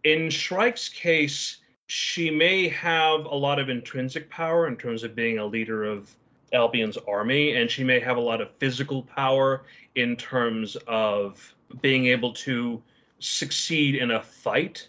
[0.07, 5.37] In Shrike's case, she may have a lot of intrinsic power in terms of being
[5.37, 6.15] a leader of
[6.53, 12.05] Albion's army, and she may have a lot of physical power in terms of being
[12.05, 12.81] able to
[13.19, 14.87] succeed in a fight.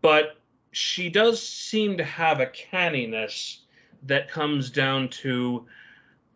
[0.00, 0.38] But
[0.72, 3.66] she does seem to have a canniness
[4.04, 5.66] that comes down to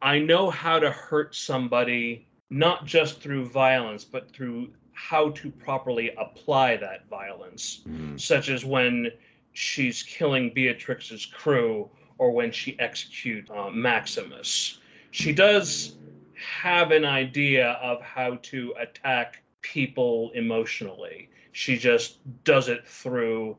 [0.02, 6.10] I know how to hurt somebody not just through violence, but through how to properly
[6.18, 7.82] apply that violence,
[8.16, 9.10] such as when
[9.52, 11.88] she's killing Beatrix's crew
[12.18, 14.78] or when she executes uh, Maximus.
[15.10, 15.96] She does
[16.36, 21.28] have an idea of how to attack people emotionally.
[21.52, 23.56] She just does it through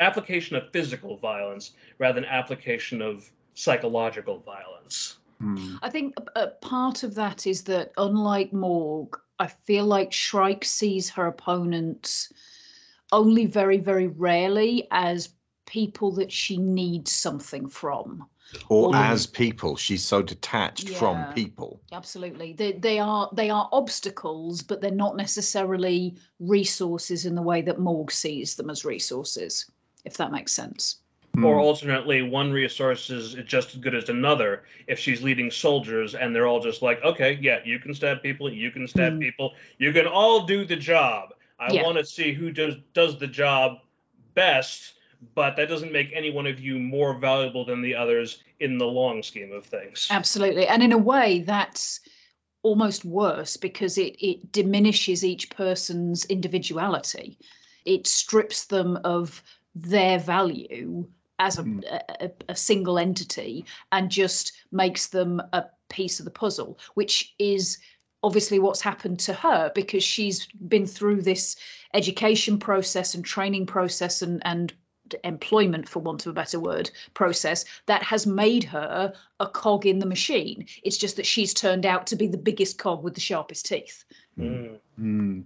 [0.00, 5.18] application of physical violence rather than application of psychological violence.
[5.82, 10.64] I think a, a part of that is that, unlike Morg, I feel like Shrike
[10.64, 12.32] sees her opponents
[13.12, 15.30] only very, very rarely as
[15.66, 18.26] people that she needs something from.
[18.70, 20.98] Or Or- as people, she's so detached Yeah.
[20.98, 21.80] from people.
[21.92, 27.60] Absolutely, they they are they are obstacles, but they're not necessarily resources in the way
[27.62, 29.70] that Morg sees them as resources.
[30.04, 30.96] If that makes sense.
[31.44, 36.34] Or alternately, one resource is just as good as another if she's leading soldiers and
[36.34, 39.20] they're all just like, okay, yeah, you can stab people, you can stab Mm.
[39.20, 41.34] people, you can all do the job.
[41.58, 41.82] I Yeah.
[41.82, 43.80] want to see who does does the job
[44.34, 44.94] best,
[45.34, 48.86] but that doesn't make any one of you more valuable than the others in the
[48.86, 50.08] long scheme of things.
[50.10, 50.66] Absolutely.
[50.66, 52.00] And in a way, that's
[52.62, 57.38] almost worse because it, it diminishes each person's individuality.
[57.84, 59.42] It strips them of
[59.74, 61.06] their value
[61.38, 61.64] as a,
[62.20, 67.78] a, a single entity and just makes them a piece of the puzzle, which is
[68.22, 71.56] obviously what's happened to her because she's been through this
[71.94, 74.74] education process and training process and, and
[75.24, 80.00] employment for want of a better word process that has made her a cog in
[80.00, 83.20] the machine it's just that she's turned out to be the biggest cog with the
[83.20, 84.04] sharpest teeth
[84.38, 84.78] Mm.
[84.96, 85.40] Hmm.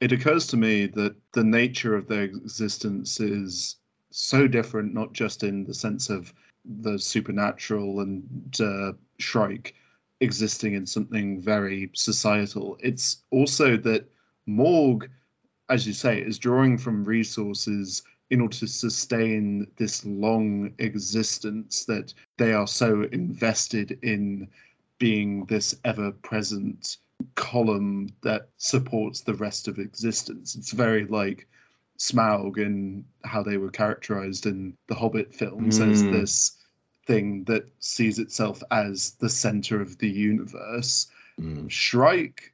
[0.00, 3.76] It occurs to me that the nature of their existence is
[4.16, 6.32] so different, not just in the sense of
[6.64, 9.74] the supernatural and uh, Shrike
[10.20, 12.78] existing in something very societal.
[12.80, 14.10] It's also that
[14.46, 15.10] Morg,
[15.68, 22.14] as you say, is drawing from resources in order to sustain this long existence that
[22.38, 24.48] they are so invested in
[24.98, 26.96] being this ever present
[27.34, 30.56] column that supports the rest of existence.
[30.56, 31.46] It's very like
[31.98, 36.12] Smaug and how they were characterized in the Hobbit films as Mm.
[36.12, 36.56] this
[37.06, 41.06] thing that sees itself as the center of the universe.
[41.40, 41.70] Mm.
[41.70, 42.52] Shrike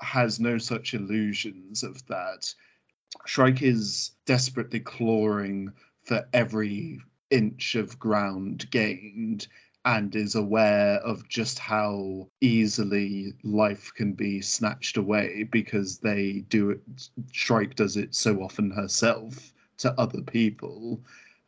[0.00, 2.52] has no such illusions of that.
[3.26, 5.72] Shrike is desperately clawing
[6.02, 7.00] for every
[7.30, 9.48] inch of ground gained
[9.86, 16.70] and is aware of just how easily life can be snatched away because they do
[16.70, 16.80] it
[17.30, 21.00] Shrike does it so often herself to other people.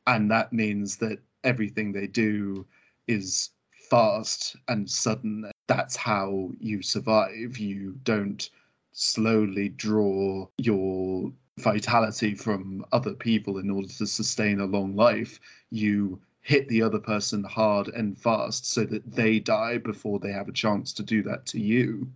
[0.06, 2.64] And that means that everything they do
[3.08, 3.50] is
[3.90, 5.50] fast and sudden.
[5.66, 7.58] That's how you survive.
[7.58, 8.48] You don't
[8.92, 15.40] slowly draw your vitality from other people in order to sustain a long life.
[15.70, 20.48] You hit the other person hard and fast so that they die before they have
[20.48, 22.10] a chance to do that to you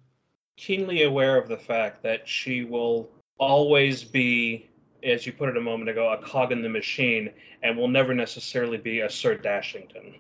[0.56, 4.70] Keenly aware of the fact that she will always be,
[5.02, 7.30] as you put it a moment ago, a cog in the machine
[7.62, 10.14] and will never necessarily be a Sir Dashington.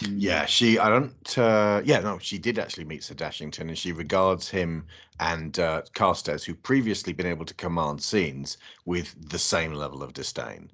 [0.00, 0.78] Yeah, she.
[0.78, 1.38] I don't.
[1.38, 4.86] Uh, yeah, no, she did actually meet Sir Dashington, and she regards him
[5.20, 10.12] and uh, Carstairs, who previously been able to command scenes, with the same level of
[10.12, 10.68] disdain.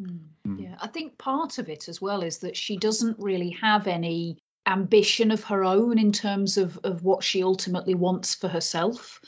[0.46, 0.62] Mm.
[0.62, 4.38] Yeah, I think part of it as well is that she doesn't really have any
[4.66, 9.20] ambition of her own in terms of, of what she ultimately wants for herself.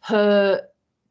[0.00, 0.62] Her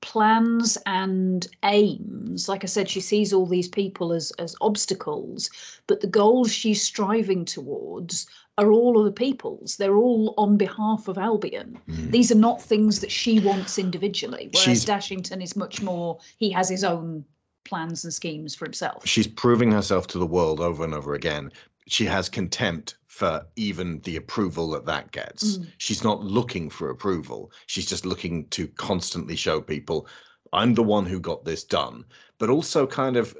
[0.02, 5.50] plans and aims, like I said, she sees all these people as, as obstacles,
[5.88, 8.28] but the goals she's striving towards
[8.58, 9.78] are all other people's.
[9.78, 11.78] They're all on behalf of Albion.
[11.89, 12.12] Mm.
[12.12, 16.50] These are not things that she wants individually, whereas She's- Dashington is much more, he
[16.52, 17.24] has his own
[17.66, 19.06] plans and schemes for himself.
[19.06, 21.52] She's proving herself to the world over and over again.
[21.88, 25.58] She has contempt for even the approval that that gets.
[25.58, 25.68] Mm.
[25.78, 27.52] She's not looking for approval.
[27.66, 30.08] She's just looking to constantly show people,
[30.54, 32.06] I'm the one who got this done.
[32.38, 33.36] But also, kind of,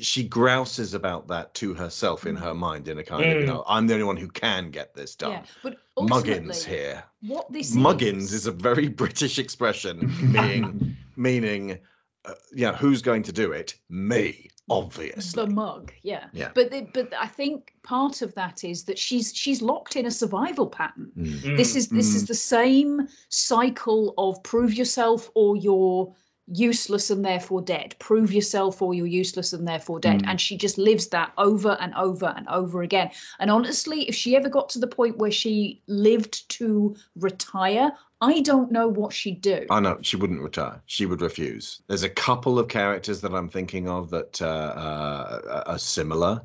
[0.00, 3.46] she grouses about that to herself in her mind, in a kind of, you Mm.
[3.46, 5.32] know, I'm the only one who can get this done.
[5.32, 7.04] Yeah, but Muggins here.
[7.20, 11.78] What this Muggins is a very British expression, meaning meaning,
[12.24, 13.74] uh, yeah, who's going to do it?
[13.90, 15.44] Me, obviously.
[15.44, 16.26] the mug, yeah.
[16.32, 16.50] Yeah.
[16.54, 20.10] But the, but I think part of that is that she's she's locked in a
[20.10, 21.10] survival pattern.
[21.16, 21.56] Mm.
[21.56, 22.16] This is this Mm.
[22.16, 26.14] is the same cycle of prove yourself or you're
[26.50, 27.94] useless and therefore dead.
[27.98, 30.22] Prove yourself or you're useless and therefore dead.
[30.22, 30.28] Mm.
[30.30, 33.10] And she just lives that over and over and over again.
[33.38, 38.40] And honestly, if she ever got to the point where she lived to retire, I
[38.40, 39.66] don't know what she'd do.
[39.70, 40.82] I know she wouldn't retire.
[40.86, 41.82] She would refuse.
[41.86, 46.42] There's a couple of characters that I'm thinking of that uh, uh, are similar.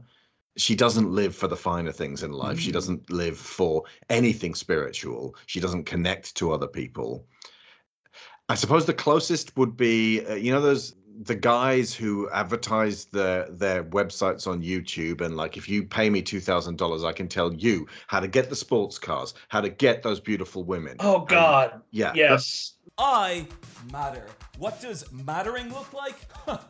[0.56, 2.60] She doesn't live for the finer things in life.
[2.60, 2.74] She Mm.
[2.74, 5.36] doesn't live for anything spiritual.
[5.48, 7.26] She doesn't connect to other people.
[8.50, 13.48] I suppose the closest would be, uh, you know, those the guys who advertise their
[13.50, 17.28] their websites on YouTube and like, if you pay me two thousand dollars, I can
[17.28, 20.98] tell you how to get the sports cars, how to get those beautiful women.
[21.00, 21.82] Oh And- God.
[21.92, 22.74] yeah, Yes.
[22.98, 23.48] I
[23.92, 24.26] matter.
[24.60, 26.16] What does mattering look like?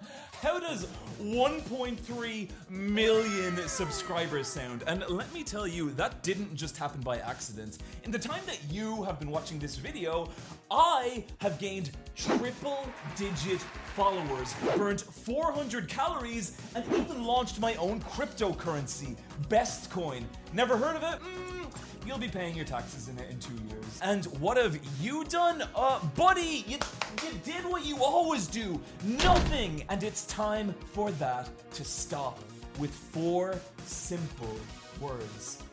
[0.41, 0.87] How does
[1.21, 4.83] 1.3 million subscribers sound?
[4.87, 7.79] And let me tell you, that didn't just happen by accident.
[8.05, 10.29] In the time that you have been watching this video,
[10.71, 13.59] I have gained triple digit
[13.95, 19.17] followers, burnt 400 calories, and even launched my own cryptocurrency,
[19.49, 20.23] Bestcoin.
[20.53, 21.19] Never heard of it?
[21.21, 23.99] Mm, You'll be paying your taxes in it in two years.
[24.01, 25.63] And what have you done?
[25.75, 26.77] Uh, buddy, you,
[27.23, 28.79] you did what you always do.
[29.03, 29.85] Nothing.
[29.89, 32.39] And it's time for that to stop
[32.77, 34.57] with four simple
[34.99, 35.63] words.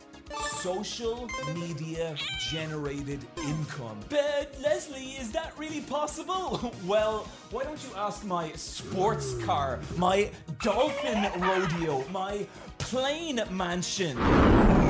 [0.61, 2.15] Social media
[2.49, 3.99] generated income.
[4.09, 6.73] But Leslie, is that really possible?
[6.85, 14.80] well, why don't you ask my sports car, my dolphin rodeo, my plane mansion?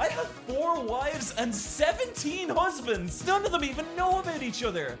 [0.00, 3.24] I have four wives and 17 husbands.
[3.26, 4.98] None of them even know about each other.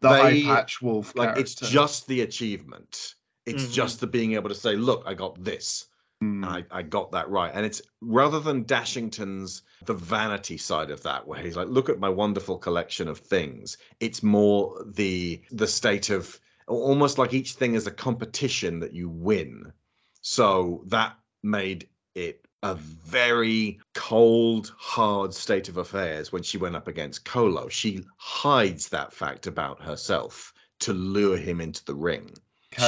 [0.00, 3.14] the They- eye patch wolf like it's just the achievement
[3.46, 3.72] it's Mhm.
[3.72, 5.86] just the being able to say look i got this
[6.22, 6.44] Mm.
[6.44, 11.26] I, I got that right and it's rather than dashington's the vanity side of that
[11.26, 16.10] where he's like look at my wonderful collection of things it's more the the state
[16.10, 16.38] of
[16.68, 19.72] almost like each thing is a competition that you win
[20.20, 26.88] so that made it a very cold, hard state of affairs when she went up
[26.88, 27.68] against Kolo.
[27.68, 32.32] She hides that fact about herself to lure him into the ring.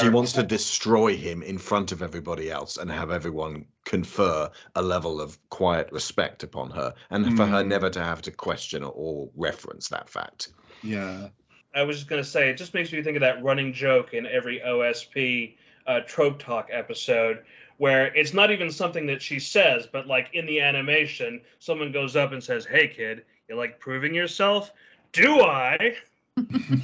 [0.01, 4.83] She wants to destroy him in front of everybody else and have everyone confer a
[4.83, 7.69] level of quiet respect upon her, and for her Mm.
[7.69, 10.49] never to have to question or, or reference that fact.
[10.83, 11.29] Yeah.
[11.75, 14.15] I was just going to say, it just makes me think of that running joke
[14.15, 15.57] in every OSP
[15.87, 17.45] uh, Trope Talk episode
[17.79, 22.17] where it's not even something that she says, but like in the animation, someone goes
[22.17, 24.73] up and says, Hey, kid, you like proving yourself?
[25.13, 25.97] Do I?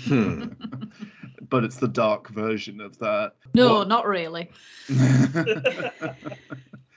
[0.06, 0.44] Hmm.
[1.50, 3.34] but it's the dark version of that.
[3.54, 4.50] No, What- not really.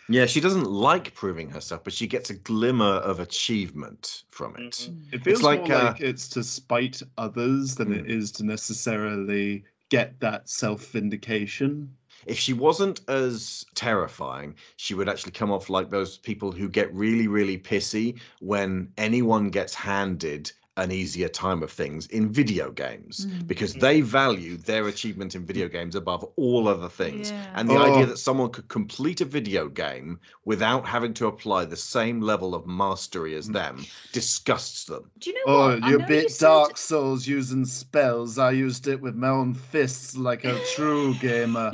[0.07, 4.87] Yeah, she doesn't like proving herself, but she gets a glimmer of achievement from it.
[4.91, 5.13] Mhm.
[5.13, 9.63] It feels like, more uh, like it's to spite others than it is to necessarily
[9.89, 11.89] get that self vindication.
[12.25, 16.93] If she wasn't as terrifying, she would actually come off like those people who get
[16.93, 23.25] really, really pissy when anyone gets handed an easier time of things in video games
[23.27, 23.47] Mm.
[23.47, 27.31] because they value their achievement in video games above all other things.
[27.31, 27.45] Yeah.
[27.55, 27.93] And the Oh.
[27.93, 32.53] idea that someone could complete a video game without having to apply the same level
[32.53, 35.09] of mastery as them disgusts them.
[35.19, 35.83] Do you know Oh, what?
[35.83, 38.37] I you know bit said- Dark Souls using spells.
[38.37, 41.71] I used it with my own fists like a true gamer.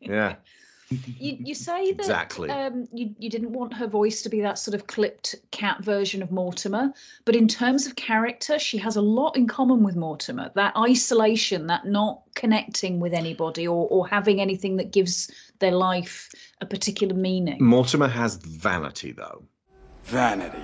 [0.00, 0.36] Yeah,
[0.90, 2.50] You, you say that exactly.
[2.50, 6.20] um, you, you didn't want her voice to be that sort of clipped cat version
[6.20, 6.92] of Mortimer,
[7.24, 10.50] but in terms of character, she has a lot in common with Mortimer.
[10.56, 15.30] That isolation, that not connecting with anybody or, or having anything that gives
[15.60, 16.28] their life
[16.60, 17.62] a particular meaning.
[17.62, 19.44] Mortimer has vanity, though.
[20.04, 20.58] Vanity.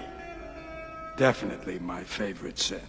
[1.16, 2.81] Definitely my favorite sin.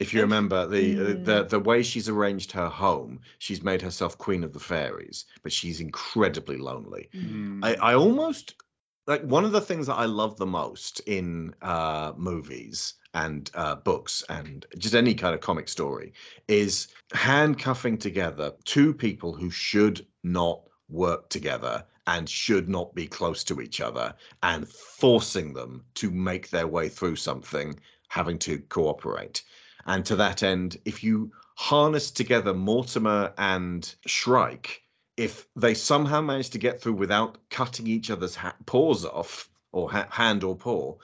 [0.00, 1.24] If you remember the uh, Mm.
[1.24, 5.52] the the way she's arranged her home, she's made herself queen of the fairies, but
[5.52, 7.10] she's incredibly lonely.
[7.14, 7.60] Mm.
[7.62, 8.54] I, I almost
[9.06, 13.74] like one of the things that I love the most in uh, movies and uh,
[13.76, 16.12] books and just any kind of comic story
[16.48, 23.44] is handcuffing together two people who should not work together and should not be close
[23.44, 27.78] to each other and forcing them to make their way through something
[28.08, 29.42] having to cooperate
[29.86, 34.82] and to that end if you harness together mortimer and shrike
[35.16, 39.90] if they somehow manage to get through without cutting each other's ha- paws off or
[39.90, 40.94] ha- hand or paw,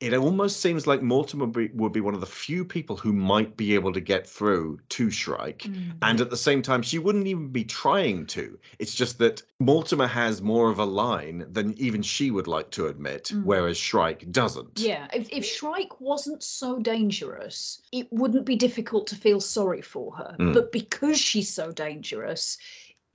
[0.00, 3.56] it almost seems like Mortimer be, would be one of the few people who might
[3.56, 5.60] be able to get through to Shrike.
[5.60, 5.92] Mm.
[6.02, 8.58] And at the same time, she wouldn't even be trying to.
[8.78, 12.88] It's just that Mortimer has more of a line than even she would like to
[12.88, 13.44] admit, Mm.
[13.44, 14.80] whereas Shrike doesn't.
[14.80, 20.14] Yeah, if, if Shrike wasn't so dangerous, it wouldn't be difficult to feel sorry for
[20.16, 20.36] her.
[20.38, 20.54] Mm.
[20.54, 22.58] But because she's so dangerous,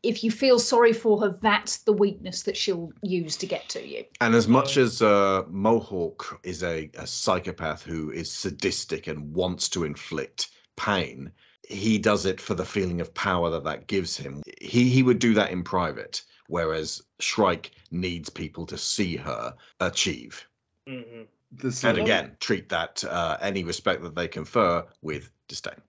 [0.04, 3.86] if you feel sorry for her, that's the weakness that she'll use to get to
[3.86, 4.06] you.
[4.22, 9.68] And as much as uh, Mohawk is a, a psychopath who is sadistic and wants
[9.70, 11.32] to inflict pain,
[11.68, 14.41] he does it for the feeling of power that that gives him.
[14.62, 20.47] He he would do that in private, whereas Shrike needs people to see her achieve.
[20.88, 25.82] hmm This And is- again, treat that uh, any respect that they confer with disdain.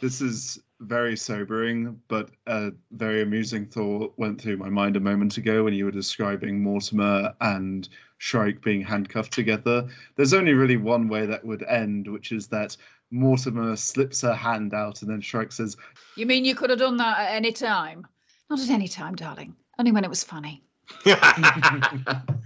[0.00, 5.36] This is very sobering, but a very amusing thought went through my mind a moment
[5.36, 9.88] ago when you were describing Mortimer and Shrike being handcuffed together.
[10.16, 12.76] There's only really one way that would end, which is that
[13.10, 15.76] Mortimer slips her hand out and then Shrike says,
[16.16, 18.06] You mean you could have done that at any time?
[18.50, 19.56] Not at any time, darling.
[19.78, 20.62] Only when it was funny.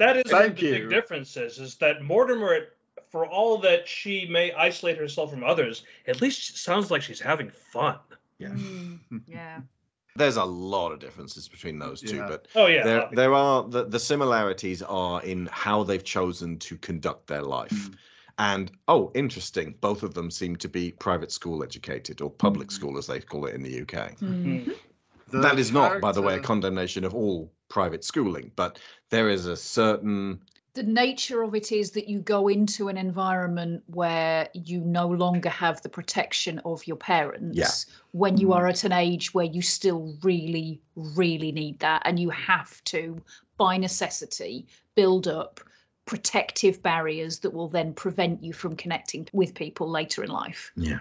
[0.00, 0.72] That is one of Thank the you.
[0.72, 1.58] big differences.
[1.58, 2.68] Is that Mortimer,
[3.10, 7.20] for all that she may isolate herself from others, at least it sounds like she's
[7.20, 7.96] having fun.
[8.38, 8.48] Yeah.
[8.48, 9.60] Mm, yeah.
[10.16, 12.28] There's a lot of differences between those two, Yeah.
[12.28, 13.16] but Oh yeah, there obviously.
[13.16, 17.70] there are the, the similarities are in how they've chosen to conduct their life.
[17.70, 17.94] Mm.
[18.38, 22.72] And oh, interesting, both of them seem to be private school educated or public Mm.
[22.72, 24.18] school as they call it in the UK.
[24.18, 24.72] Mm.
[25.28, 28.80] The that is not, by the way, a condemnation of all private schooling, but
[29.10, 30.40] there is a certain
[30.74, 35.48] The nature of it is that you go into an environment where you no longer
[35.48, 38.54] have the protection of your parents when you Mm.
[38.56, 42.02] are at an age where you still really, really need that.
[42.04, 43.20] And you have to,
[43.56, 45.60] by necessity, build up
[46.06, 50.72] protective barriers that will then prevent you from connecting with people later in life.
[50.76, 51.00] yeah.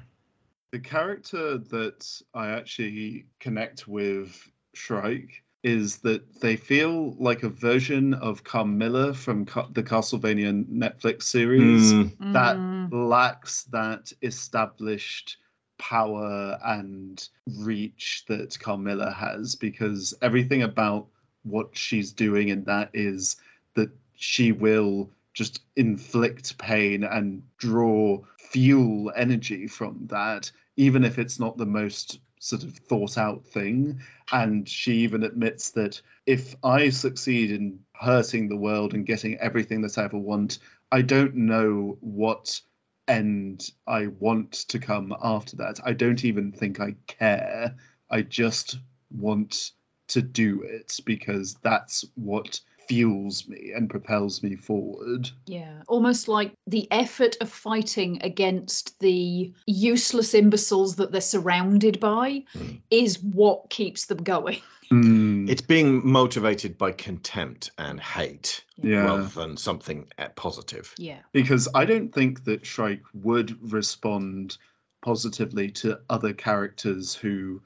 [0.71, 8.13] The character that I actually connect with Shrike is that they feel like a version
[8.13, 13.09] of Carmilla from Ca- the Castlevania Netflix series Mm, that Mm.
[13.09, 15.37] lacks that established
[15.77, 21.07] power and reach that Carmilla has because everything about
[21.43, 23.35] what she's doing in that is
[23.75, 31.39] that she will just inflict pain and draw fuel energy from that even if it's
[31.39, 33.99] not the most sort of thought out thing.
[34.31, 39.81] And she even admits that if I succeed in hurting the world and getting everything
[39.81, 40.59] that I ever want,
[40.91, 42.59] I don't know what
[43.07, 45.79] end I want to come after that.
[45.83, 47.75] I don't even think I care.
[48.09, 48.79] I just
[49.11, 49.71] want
[50.07, 52.59] to do it because that's what
[52.89, 55.29] fuels me and propels me forward.
[55.45, 62.43] Yeah, almost like the effort of fighting against the useless imbeciles that they're surrounded by
[62.89, 64.59] is what keeps them going.
[64.91, 69.03] It's being motivated by contempt and hate Yeah.
[69.05, 70.95] rather than something uh, positive.
[70.97, 71.19] Yeah.
[71.31, 74.57] because I don't think that Shrike would respond
[75.03, 77.61] positively to other characters who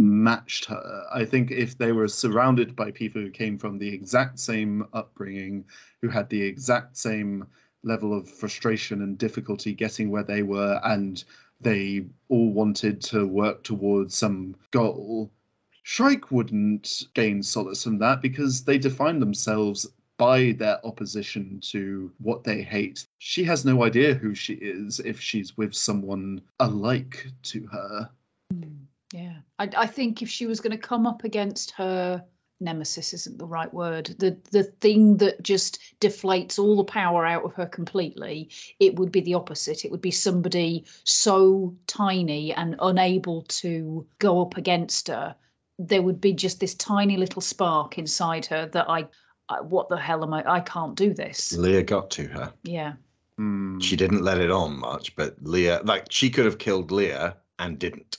[0.00, 1.06] matched her.
[1.12, 5.64] I think if they were surrounded by people who came from the exact same upbringing,
[6.02, 7.46] who had the exact same
[7.82, 11.24] level of frustration and difficulty getting where they were, and
[11.60, 15.30] they all wanted to work towards some goal,
[15.82, 19.86] Shrike wouldn't gain solace from that because they define themselves
[20.18, 23.06] by their opposition to what they hate.
[23.18, 28.10] She has no idea who she is if she's with someone alike to her.
[29.12, 29.36] Yeah.
[29.58, 32.24] I, I think if she was going to come up against her
[32.60, 37.44] nemesis isn't the right word the the thing that just deflates all the power out
[37.44, 38.50] of her completely
[38.80, 39.84] it would be the opposite.
[39.84, 45.36] It would be somebody so tiny and unable to go up against her.
[45.78, 49.06] There would be just this tiny little spark inside her that i,
[49.48, 51.52] I what the hell am i i can't do this.
[51.52, 52.52] Leah got to her.
[52.64, 52.94] yeah.
[53.36, 53.78] Hmm.
[53.78, 57.78] She didn't let it on much, but Leah, like, she could have killed Leah and
[57.78, 58.18] didn't.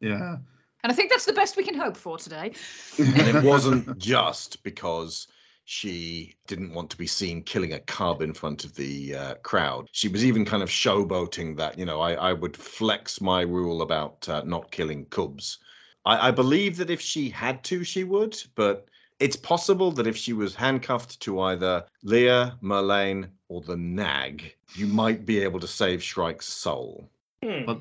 [0.00, 0.36] Yeah.
[0.82, 2.52] and i think that's the best we can hope for today
[2.98, 5.28] And it wasn't just because
[5.66, 9.88] she didn't want to be seen killing a cub in front of the uh, crowd.
[9.90, 13.82] She was even kind of showboating that, you know, I, I would flex my rule
[13.82, 15.58] about uh, not killing cubs.
[16.04, 18.86] I, I believe that if she had to, she would, but
[19.18, 24.86] it's possible that if she was handcuffed to either Leah, Merlane, or the nag, you
[24.86, 27.10] might be able to save Shrike's soul.
[27.66, 27.80] But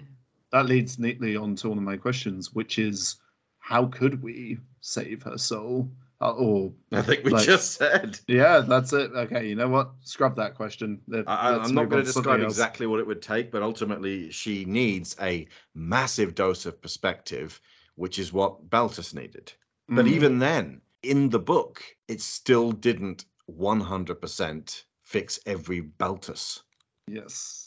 [0.51, 3.17] that leads neatly on to one of my questions, which is
[3.59, 5.89] how could we save her soul?
[6.21, 8.17] Uh, or I think we just said.
[8.27, 9.11] Yeah, that's it.
[9.13, 9.91] Okay, you know what?
[10.01, 11.01] Scrub that question.
[11.27, 12.53] I, I'm not going to describe else.
[12.53, 17.59] exactly what it would take, but ultimately she needs a massive dose of perspective,
[17.95, 19.51] which is what Baltus needed.
[19.89, 20.09] But Mm.
[20.11, 26.63] even then, in the book, it still didn't 100% fix every Baltus.
[27.07, 27.64] Yes.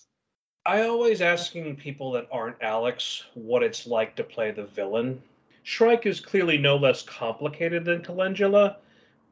[0.68, 5.22] I always asking people that aren't Alex what it's like to play the villain.
[5.62, 8.76] Shrike is clearly no less complicated than Calendula,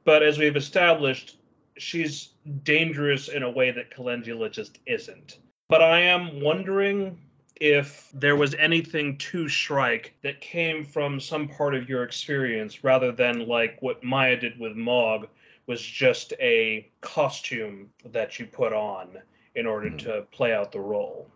[0.06, 1.36] but as we've established,
[1.76, 2.30] she's
[2.64, 5.36] dangerous in a way that Calendula just isn't.
[5.68, 7.18] But I am wondering
[7.56, 13.12] if there was anything to Shrike that came from some part of your experience rather
[13.12, 15.28] than like what Maya did with Mog
[15.66, 19.18] was just a costume that you put on
[19.56, 21.26] in order to play out the role.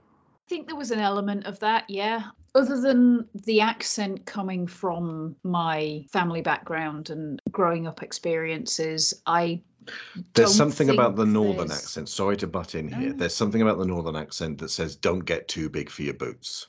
[0.47, 2.23] I think there was an element of that, yeah.
[2.55, 9.63] Other than the accent coming from my family background and growing up experiences, I
[10.35, 12.09] There's don't something about the northern there's- accent.
[12.09, 13.13] Sorry to butt in here.
[13.13, 16.67] There's something about the northern accent that says, don't get too big for your boots.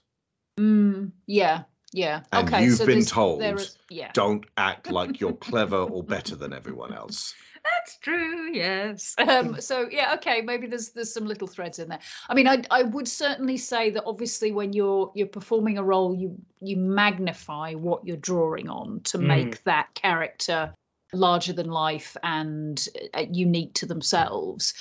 [0.60, 2.22] Mm, yeah, yeah.
[2.32, 4.12] And okay, you've so been told, there is- yeah.
[4.14, 7.34] don't act like you're clever or better than everyone else.
[7.64, 8.52] That's true.
[8.54, 9.16] Yes.
[9.18, 10.42] Um, so yeah, okay.
[10.42, 12.00] Maybe there's there's some little threads in there.
[12.30, 16.16] I mean, I I would certainly say that obviously when you're you're performing a role,
[16.16, 19.28] you you magnify what you're drawing on to Mm.
[19.28, 20.74] make that character
[21.14, 24.74] larger than life and uh, unique to themselves.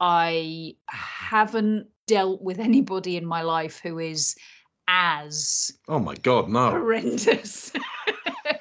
[0.00, 4.34] I haven't dealt with anybody in my life who is
[4.88, 6.70] as Oh my God, no.
[6.70, 7.72] horrendous.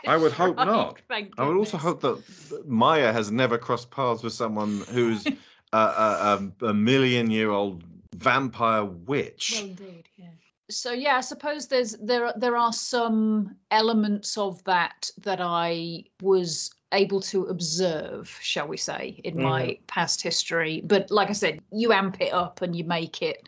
[0.08, 1.02] I would hope not.
[1.10, 2.22] I would also hope that
[2.66, 5.26] Maya has never crossed paths with someone who's
[5.74, 7.84] a, a, a, million year old
[8.16, 9.54] vampire witch.
[9.56, 10.28] Well, indeed, yeah.
[10.70, 16.04] So yeah, I suppose there's there are- there are some elements of that that I
[16.22, 19.86] was able to observe, shall we say, in my mm-hmm.
[19.88, 20.82] past history.
[20.86, 23.47] But like I said, you amp it up and you make it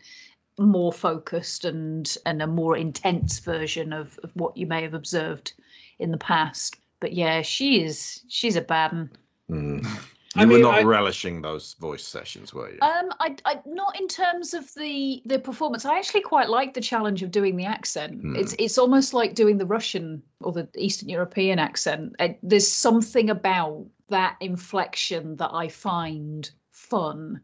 [0.58, 5.54] more focused and and a more intense version of, of what you may have observed
[6.02, 6.76] in the past.
[7.00, 9.10] But yeah, she is she's a bad one.
[9.50, 9.86] Mm.
[10.34, 12.78] I You were mean, not I- relishing those voice sessions, were you?
[12.80, 15.84] Um, I, I not in terms of the the performance.
[15.84, 18.22] I actually quite like the challenge of doing the accent.
[18.36, 22.14] It's it's almost like doing the Russian or the Eastern European accent.
[22.18, 27.40] Uh, there's something about that inflection that I find fun.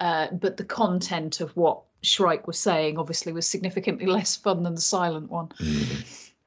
[0.00, 4.74] Uh, but the content of what Shrike was saying obviously was significantly less fun than
[4.74, 5.48] the silent one.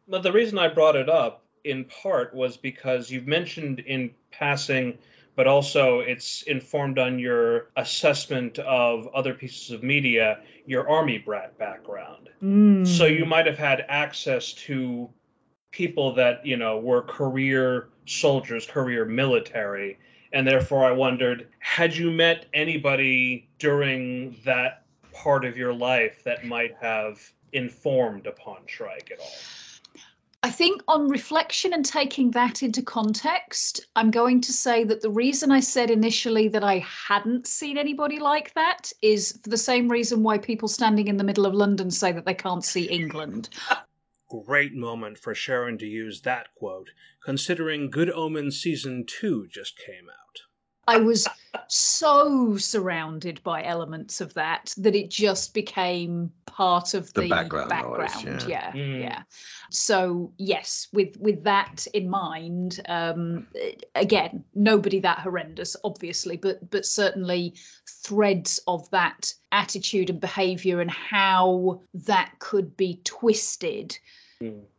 [0.07, 4.97] But the reason I brought it up in part was because you've mentioned in passing,
[5.35, 11.57] but also it's informed on your assessment of other pieces of media, your army brat
[11.57, 12.29] background.
[12.39, 12.83] Hmm.
[12.83, 15.09] So you might have had access to
[15.71, 19.97] people that, you know, were career soldiers, career military.
[20.33, 26.45] And therefore, I wondered had you met anybody during that part of your life that
[26.45, 27.21] might have
[27.53, 29.31] informed upon Shrike at all?
[30.45, 35.09] I think on reflection and taking that into context, I'm going to say that the
[35.09, 39.87] reason I said initially that I hadn't seen anybody like that is for the same
[39.87, 43.47] reason why people standing in the middle of London say that they can't see England.
[44.45, 46.89] Great moment for Sharon to use that quote,
[47.23, 50.41] considering Good Omens Season 2 just came out.
[50.87, 51.27] I was
[51.67, 57.69] so surrounded by elements of that that it just became part of The the, background
[57.69, 58.71] noise, yeah.
[58.75, 59.01] yeah, Mm.
[59.01, 59.23] yeah.
[59.71, 63.47] So yes, with with that in mind, um,
[63.95, 67.55] again, nobody that horrendous, obviously, but but certainly
[67.87, 73.97] threads of that attitude and behaviour and how that could be twisted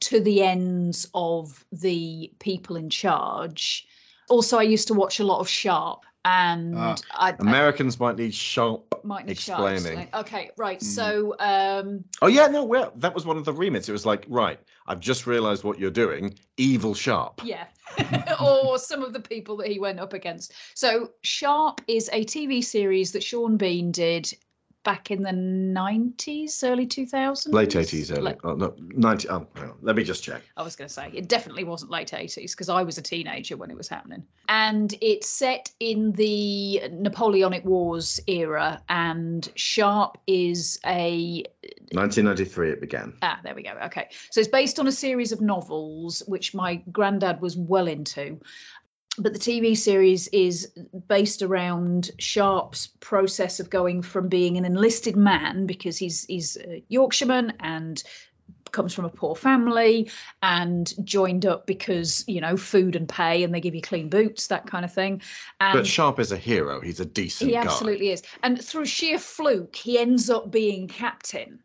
[0.01, 3.87] to the ends of the people in charge.
[4.29, 8.17] Also, I used to watch a lot of Sharpe, and Ah, I, I Americans might
[8.17, 9.99] need Sharpe might need Sharpe explaining.
[10.01, 10.81] explain- Okay, right.
[10.81, 10.83] Mm.
[10.83, 13.89] So, um, Oh yeah, no, well, that was one of the remits.
[13.89, 16.35] It was like, right, I've just realised what you're doing.
[16.57, 17.43] Evil Sharpe.
[17.45, 17.67] yeah,
[18.43, 20.55] or some of the people that he went up against.
[20.75, 24.33] So, Sharpe is a TV series that Sean Bean did
[24.85, 27.53] back in the 90s, early 2000s.
[27.53, 29.29] Late eighties, early Late- oh, no, ninety.
[29.29, 30.43] Oh, hang on, let me just check.
[30.57, 33.57] I was going to say it definitely wasn't late 80s because I was a teenager
[33.57, 34.23] when it was happening.
[34.49, 41.45] And it's set in the Napoleonic Wars era, and Sharpe is a
[41.93, 43.15] 1993, it began.
[43.23, 43.73] Ah, there we go.
[43.85, 44.09] Okay.
[44.31, 48.41] So it's based on a series of novels, which my granddad was well into.
[49.19, 50.73] But the TV series is
[51.09, 56.83] based around Sharpe's process of going from being an enlisted man because he's he's a
[56.89, 58.03] Yorkshireman and
[58.75, 60.11] comes from a poor family
[60.43, 64.49] and joined up because you know food and pay and they give you clean boots
[64.49, 65.23] that kind of thing
[65.61, 66.81] and but Sharpe is a hero.
[66.81, 67.63] He's a decent he guy.
[67.63, 71.61] absolutely is and through sheer fluke he ends up being captain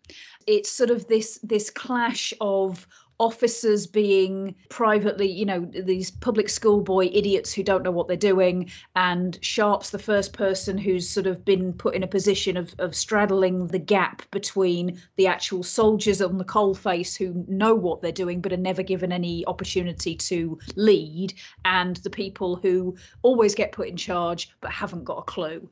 [0.45, 2.87] it's sort of this this clash of
[3.19, 8.69] officers being privately you know these public schoolboy idiots who don't know what they're doing
[8.95, 12.95] and Sharpe's the first person who's sort of been put in a position of, of
[12.95, 18.39] straddling the gap between the actual soldiers on the coalface who know what they're doing
[18.39, 21.33] but are never given any opportunity to lead
[21.65, 25.69] and the people who always get put in charge but haven't got a clue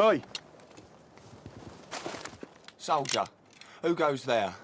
[0.00, 0.22] Oi!
[2.78, 3.24] Soldier,
[3.82, 4.54] who goes there?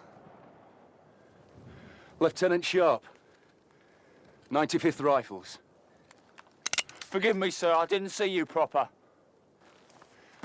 [2.20, 3.04] Lieutenant Sharpe,
[4.50, 5.58] 95th Rifles.
[7.00, 8.88] Forgive me, sir, I didn't see you proper.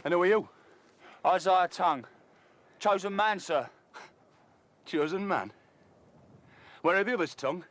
[0.03, 0.49] And who are you?
[1.25, 2.05] Isaiah Tongue.
[2.79, 3.69] Chosen man, sir.
[4.85, 5.51] Chosen man.
[6.81, 7.65] Where are the others, Tongue?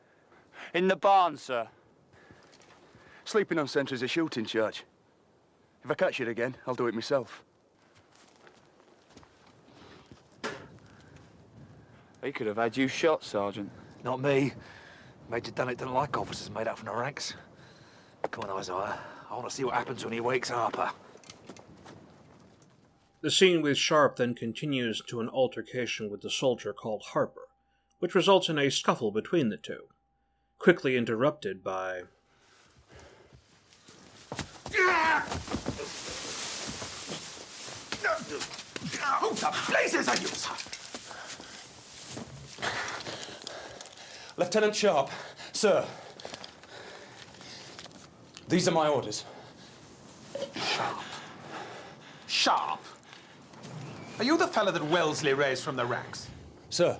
[0.75, 1.67] In the barn, sir.
[3.25, 4.85] Sleeping on sentry's a shooting charge.
[5.85, 7.45] If I catch it again, I'll do it myself.
[12.23, 13.71] He could have had you shot, Sergeant.
[14.05, 14.53] Not me.
[15.31, 17.35] Major Dunnett didn't like officers made up from the ranks.
[18.31, 18.99] Come on, Isaiah.
[19.31, 20.91] I want to see what happens when he wakes Harper.
[23.21, 27.49] The scene with Sharpe then continues to an altercation with the soldier called Harper,
[27.99, 29.89] which results in a scuffle between the two,
[30.59, 32.03] quickly interrupted by.
[39.21, 40.78] Who the blazes are you, sir?
[44.39, 45.11] Lieutenant Sharpe,
[45.53, 45.85] sir.
[48.49, 49.25] These are my orders.
[50.55, 51.03] Sharpe.
[52.29, 52.85] Sharpe?
[54.19, 56.29] Are you the fellow that Wellesley raised from the ranks?
[56.71, 56.97] Sir.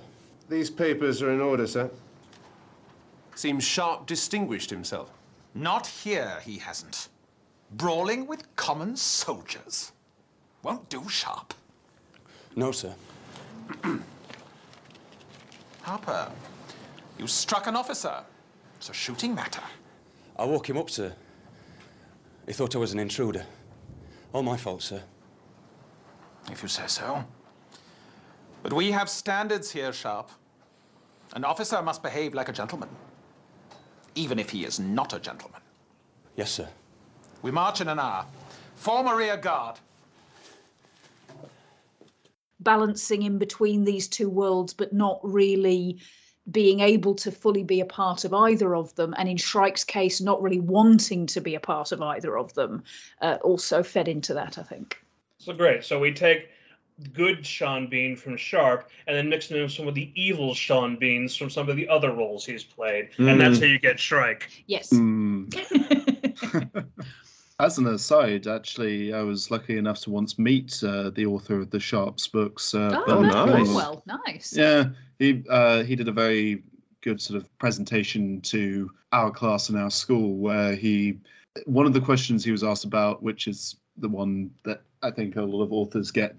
[0.49, 1.89] These papers are in order, sir.
[3.35, 5.09] Seems Sharpe distinguished himself.
[5.55, 7.07] Not here, he hasn't.
[7.71, 9.93] Brawling with common soldiers.
[10.61, 11.53] Won't do, Sharpe.
[12.57, 12.93] No, sir.
[15.81, 16.29] Harper,
[17.19, 18.23] you struck an officer.
[18.77, 19.61] It's a shooting matter.
[20.37, 21.13] I woke him up, sir.
[22.47, 23.45] He thought I was an intruder.
[24.33, 25.03] All my fault, sir.
[26.51, 27.23] If you say so.
[28.63, 30.31] But we have standards here, Sharpe.
[31.35, 32.89] An officer must behave like a gentleman,
[34.15, 35.61] even if he is not a gentleman.
[36.35, 36.67] Yes, sir.
[37.41, 38.25] We march in an hour.
[38.75, 39.77] Form a rear guard.
[42.59, 45.99] balancing in between these two worlds, but not really
[46.51, 50.21] being able to fully be a part of either of them, and in Shrike's case,
[50.21, 52.83] not really wanting to be a part of either of them,
[53.21, 55.01] uh, also fed into that, I think.
[55.37, 55.83] So great.
[55.83, 56.49] So we take
[57.13, 61.35] good Sean Bean from Sharpe and then mix in some of the evil Sean Beans
[61.35, 63.09] from some of the other roles he's played.
[63.17, 63.61] And that's Mm.
[63.61, 64.49] how you get Shrike.
[64.67, 64.89] Yes.
[64.91, 65.47] Mm.
[67.59, 71.69] As an aside, actually, I was lucky enough to once meet uh, the author of
[71.69, 72.73] the Sharpe's books.
[72.73, 73.65] Uh, Oh, Bill Matt McCall.
[73.65, 74.55] Cornwell, nice.
[74.55, 76.63] Yeah, he uh, he did a very
[77.01, 81.19] good sort of presentation to our class in our school where he
[81.65, 85.35] one of the questions he was asked about, which is the one that I think
[85.35, 86.35] a lot of authors get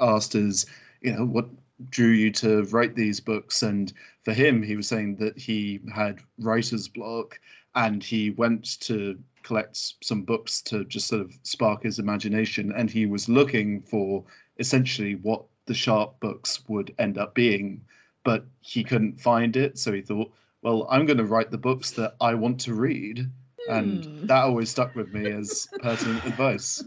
[0.00, 0.66] asked, is
[1.00, 1.48] you know what
[1.88, 3.62] drew you to write these books?
[3.62, 3.92] And
[4.24, 7.40] for him, he was saying that he had writer's block
[7.74, 12.90] and he went to collect some books to just sort of spark his imagination and
[12.90, 14.24] he was looking for
[14.58, 17.80] essentially what the Sharpe books would end up being
[18.22, 19.78] but he couldn't find it.
[19.78, 20.30] So he thought
[20.62, 23.30] well i'm going to write the books that i want to read.
[23.68, 24.26] And hmm.
[24.26, 26.82] that always stuck with me as pertinent advice.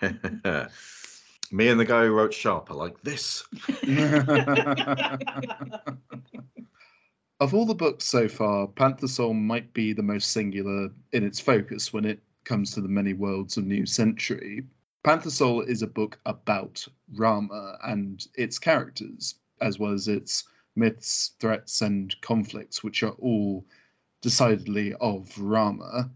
[1.52, 3.44] Me and the guy who wrote Sharpe are like this.
[7.42, 11.40] Of all the books so far, Panther Soul might be the most singular in its
[11.40, 14.64] focus when it comes to the many worlds of New Century.
[15.02, 20.44] Panther Soul is a book about Rama and its characters, as well as its
[20.76, 23.66] myths, threats, and conflicts, which are all
[24.20, 26.12] decidedly of Rama.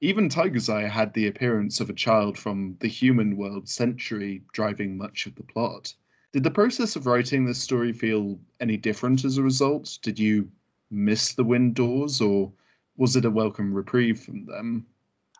[0.00, 4.96] Even Tiger's Eye had the appearance of a child from the human world century driving
[4.96, 5.94] much of the plot.
[6.32, 10.00] Did the process of writing this story feel any different as a result?
[10.02, 10.50] Did you
[10.94, 12.52] miss the wind doors, or
[12.96, 14.86] was it a welcome reprieve from them?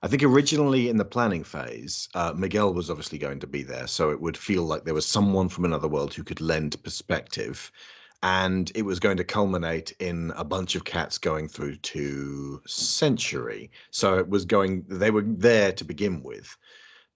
[0.02, 3.86] I think originally in the planning phase, uh, Miguel was obviously going to be there,
[3.86, 7.72] so it would feel like there was someone from another world who could lend perspective.
[8.22, 13.70] And it was going to culminate in a bunch of cats going through to Century.
[13.90, 16.56] So it was going, they were there to begin with.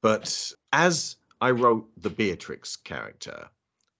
[0.02, 3.48] But as I wrote the Beatrix character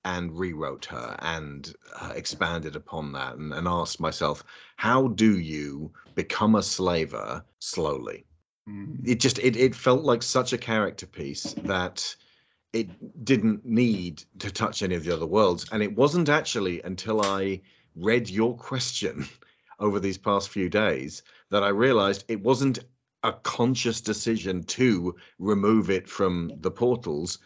[0.09, 4.43] and rewrote her and uh, expanded upon that and, and asked myself,
[4.77, 8.25] how do you become a slaver slowly?
[9.05, 12.17] it just it, it felt like such a character piece that
[12.73, 12.89] it
[13.25, 15.67] didn't need to touch any of the other worlds.
[15.73, 17.61] And it wasn't actually until i
[17.95, 19.27] read your question
[19.81, 22.79] over these past few days that i realized it wasn't
[23.25, 27.39] a conscious decision to remove it from the portals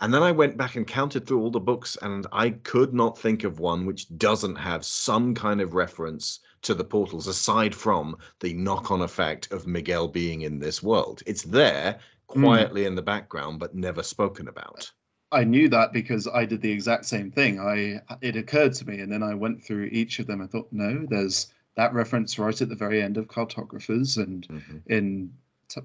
[0.00, 3.18] and then i went back and counted through all the books and i could not
[3.18, 8.16] think of one which doesn't have some kind of reference to the portals aside from
[8.40, 11.22] the knock-on effect of Miguel being in this world.
[11.26, 11.98] It's there
[12.30, 12.42] hmm.
[12.42, 14.90] quietly in the background but never spoken about.
[15.30, 17.58] I knew that because I did the exact same thing.
[17.60, 20.40] I it occurred to me, and then I went through each of them.
[20.40, 24.76] I thought, no, there's that reference right at the very end of Cartographers, and mm-hmm.
[24.86, 25.32] in T-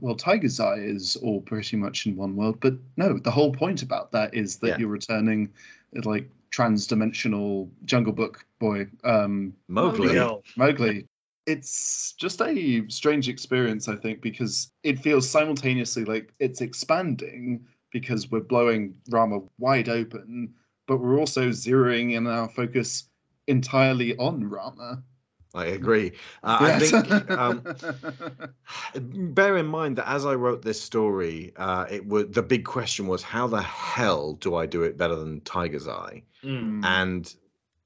[0.02, 2.60] well, Tiger's Eye is all pretty much in one world.
[2.60, 4.78] But no, the whole point about that is that Yeah.
[4.80, 5.50] you're returning,
[5.98, 10.16] uh, like trans-dimensional Jungle Book boy, um, Mowgli.
[10.16, 10.42] Mowgli.
[10.58, 11.06] Mowgli.
[11.46, 18.30] It's just a strange experience, I think, because it feels simultaneously like it's expanding because
[18.30, 20.54] we're blowing Rama wide open,
[20.88, 23.10] but we're also zeroing in our focus
[23.48, 25.04] entirely on Rama.
[25.56, 26.12] I agree.
[26.44, 27.64] Uh, I think um,
[29.34, 33.08] bear in mind that as I wrote this story, uh, it was the big question
[33.08, 36.22] was how the hell do I do it better than Tiger's Eye?
[36.44, 36.86] Mm.
[36.86, 37.34] And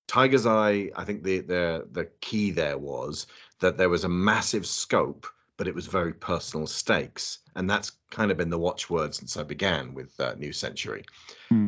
[0.08, 3.28] Tiger's Eye, I think the the the key there was
[3.60, 8.30] that there was a massive scope, but it was very personal stakes, and that's kind
[8.30, 11.06] of been the watchword since I began with uh, New Century.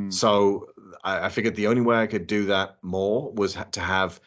[0.09, 0.69] So
[1.03, 4.19] I, I figured the only way I could do that more was to have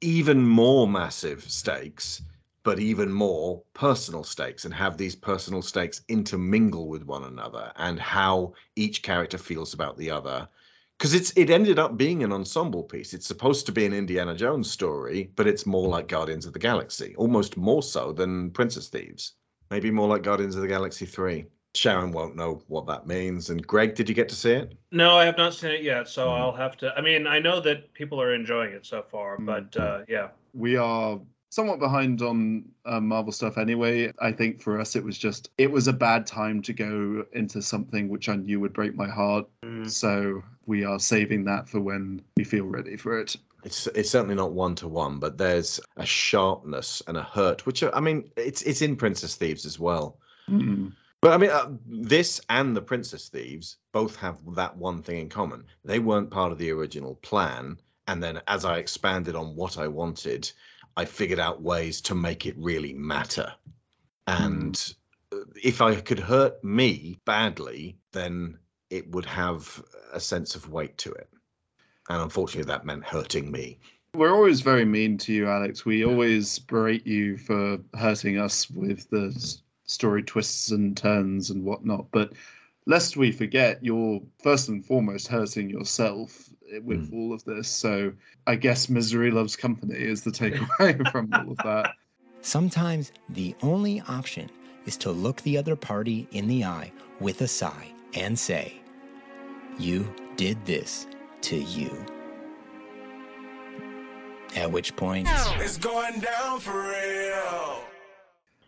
[0.00, 2.22] even more massive stakes,
[2.62, 7.98] but even more personal stakes, and have these personal stakes intermingle with one another, and
[8.00, 10.48] how each character feels about the other.
[10.98, 13.14] Because it's it ended up being an ensemble piece.
[13.14, 16.58] It's supposed to be an Indiana Jones story, but it's more like Guardians of the
[16.58, 19.34] Galaxy, almost more so than Princess Thieves.
[19.70, 21.46] Maybe more like Guardians of the Galaxy 3.
[21.74, 23.50] Sharon won't know what that means.
[23.50, 24.74] And Greg, did you get to see it?
[24.92, 26.38] No, I have not seen it yet, so Mm.
[26.38, 26.94] I'll have to.
[26.96, 29.46] I mean, I know that people are enjoying it so far, Mm.
[29.46, 30.28] but uh, yeah.
[30.54, 31.20] we are
[31.50, 34.12] somewhat behind on uh, Marvel stuff anyway.
[34.20, 37.60] I think for us, it was just it was a bad time to go into
[37.62, 39.46] something which I knew would break my heart.
[39.86, 43.36] So we are saving that for when we feel ready for it.
[43.64, 47.82] It's it's certainly not one to one, but there's a sharpness and a hurt, which
[47.82, 50.18] are, I mean, it's it's in Princess Thieves as well.
[50.50, 50.92] Mm.
[51.24, 55.30] But I mean, uh, this and the Princess Thieves both have that one thing in
[55.30, 55.64] common.
[55.82, 57.78] They weren't part of the original plan.
[58.06, 60.52] And then as I expanded on what I wanted,
[60.98, 63.50] I figured out ways to make it really matter.
[64.26, 64.94] And
[65.32, 68.58] uh, if I could hurt me badly, then
[68.90, 71.30] it would have a sense of weight to it.
[72.10, 73.78] And unfortunately, that meant hurting me.
[74.14, 75.86] We're always very mean to you, Alex.
[75.86, 79.32] We always berate you for hurting us with the
[79.86, 82.06] story twists and turns and whatnot.
[82.10, 82.32] But
[82.86, 86.48] lest we forget, you're first and foremost hurting yourself
[86.82, 87.16] with hmm.
[87.16, 87.68] all of this.
[87.68, 88.12] So
[88.46, 91.94] I guess misery loves company is the takeaway from all of that.
[92.40, 94.50] Sometimes the only option
[94.86, 98.80] is to look the other party in the eye with a sigh and say,
[99.78, 101.06] You did this
[101.42, 102.04] to you.
[104.56, 107.93] At which point, It's going down for real.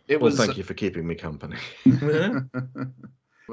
[0.08, 1.56] It well, was- thank uh, you for keeping me company.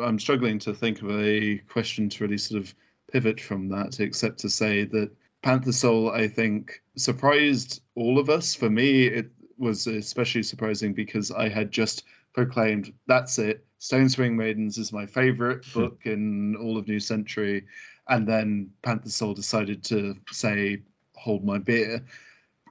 [0.02, 2.74] I'm struggling to think of a question to really sort of
[3.12, 5.12] pivot from that, except to say that
[5.44, 8.56] Panther Soul, I think, surprised all of us.
[8.56, 14.38] For me, it was especially surprising because I had just proclaimed, that's it, Stone Swing
[14.38, 15.82] Maidens is my favorite hmm.
[15.82, 17.66] book in all of New Century.
[18.08, 20.82] And then Panther Soul decided to say,
[21.16, 22.04] hold my beer.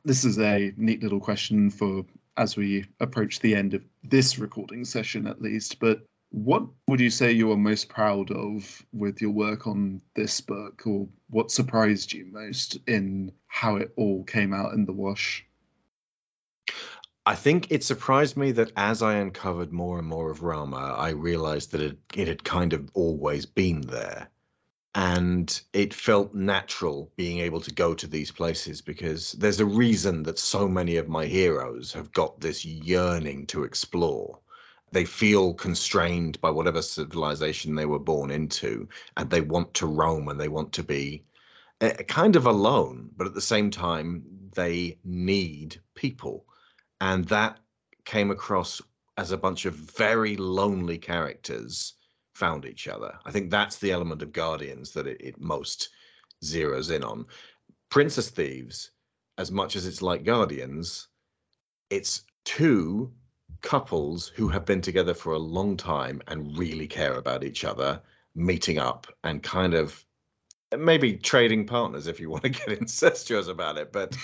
[0.07, 2.05] This is a neat little question for
[2.37, 5.79] as we approach the end of this recording session, at least.
[5.79, 10.41] But what would you say you are most proud of with your work on this
[10.41, 15.45] book, or what surprised you most in how it all came out in the wash?
[17.25, 21.11] I think it surprised me that as I uncovered more and more of Rama, I
[21.11, 24.29] realized that it, it had kind of always been there.
[24.95, 30.23] And it felt natural being able to go to these places because there's a reason
[30.25, 34.41] that so many of my heroes have got this yearning to explore.
[34.93, 40.29] They feel constrained by whatever civilization they were born into, and they want to roam
[40.29, 41.25] and they want to be
[41.81, 44.25] uh, kind of alone, but at the same time,
[44.55, 46.45] they need people
[47.03, 47.59] and that
[48.05, 48.81] came across
[49.19, 51.95] as a bunch of very lonely characters
[52.35, 53.19] found each other.
[53.25, 55.91] I think that's the element of Guardians that it, it most
[56.45, 57.27] zeroes in on.
[57.91, 58.91] Princess Thieves,
[59.39, 61.09] as much as it's like Guardians,
[61.91, 63.13] it's two
[63.61, 68.01] couples who have been together for a long time and really care about each other,
[68.35, 70.05] meeting up and kind of
[70.77, 74.17] maybe trading partners if you want to get incestuous about it, but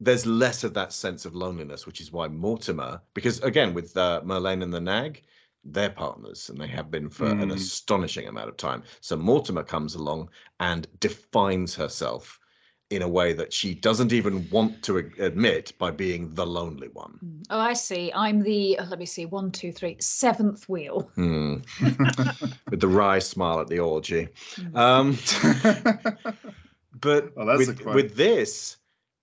[0.00, 4.20] there's less of that sense of loneliness, which is why Mortimer, because again, with uh,
[4.24, 5.22] Merlane and the Nag,
[5.64, 7.54] they're partners and they have been for an Mm.
[7.54, 8.82] astonishing amount of time.
[9.00, 12.38] So Mortimer comes along and defines herself
[12.90, 17.18] in a way that she doesn't even want to admit by being the lonely one.
[17.50, 18.12] Oh, I see.
[18.14, 21.10] I'm the, uh, let me see, one, two, three, seventh wheel.
[21.14, 21.56] Hmm.
[22.70, 24.28] With the wry smile at the orgy.
[24.74, 25.16] Um,
[27.00, 27.94] but Oh, that's with, quote.
[27.94, 28.76] with this,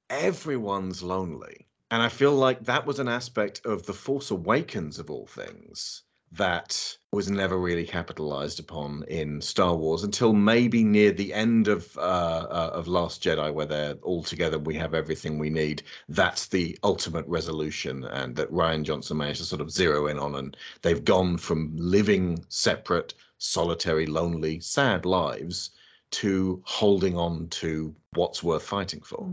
[0.09, 1.67] everyone's lonely.
[1.91, 6.03] And I feel like that was an aspect of The Force Awakens, of all things,
[6.33, 11.97] that was never really capitalized upon in Star Wars until maybe near the end of
[11.97, 12.01] uh,
[12.49, 14.57] uh, of Last Jedi, where they're all together.
[14.57, 15.83] We have everything we need.
[16.07, 20.35] That's the ultimate resolution, and that Rian Johnson managed to sort of zero in on.
[20.35, 25.71] And they've gone from living separate, solitary, lonely, sad lives
[26.11, 29.29] to holding on to what's worth fighting for.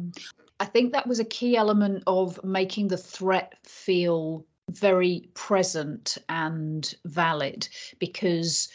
[0.61, 6.95] I think that was a key element of making the threat feel very present and
[7.05, 8.69] valid because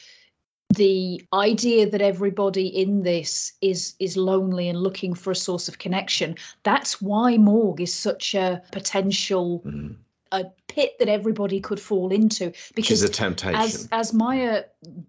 [0.75, 5.77] the idea that everybody in this is is lonely and looking for a source of
[5.77, 9.63] connection that's why Morg is such a potential
[10.31, 13.59] a pit that everybody could fall into because a temptation.
[13.59, 14.63] as as Maya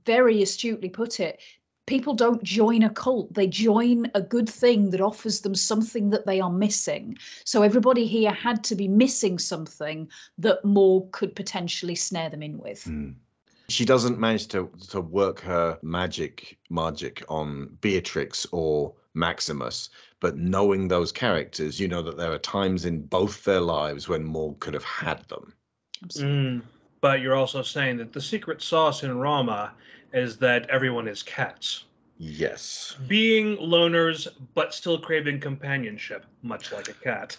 [0.05, 1.41] very astutely put it,
[1.87, 3.33] people don't join a cult.
[3.35, 7.19] They join a good thing that offers them something that they are missing.
[7.45, 10.09] So everybody here had to be missing something
[10.39, 12.85] that Morg could potentially snare them in with.
[13.69, 19.91] she doesn't manage to to work her magic magic on Beatrix or Maximus,
[20.21, 24.25] but knowing those characters, you know that there are times in both their lives when
[24.25, 25.55] Morg could have had them.
[26.09, 26.63] Mm,
[27.01, 29.73] but you're also saying that the secret sauce in Rama
[30.15, 31.85] is that everyone is cats.
[32.17, 32.97] Yes.
[33.09, 37.37] Being loners, but still craving companionship, much like a cat.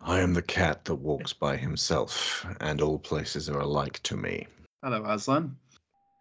[0.00, 4.46] I am the cat that walks by himself, and all places are alike to me.
[4.82, 5.56] Hello, Aslan.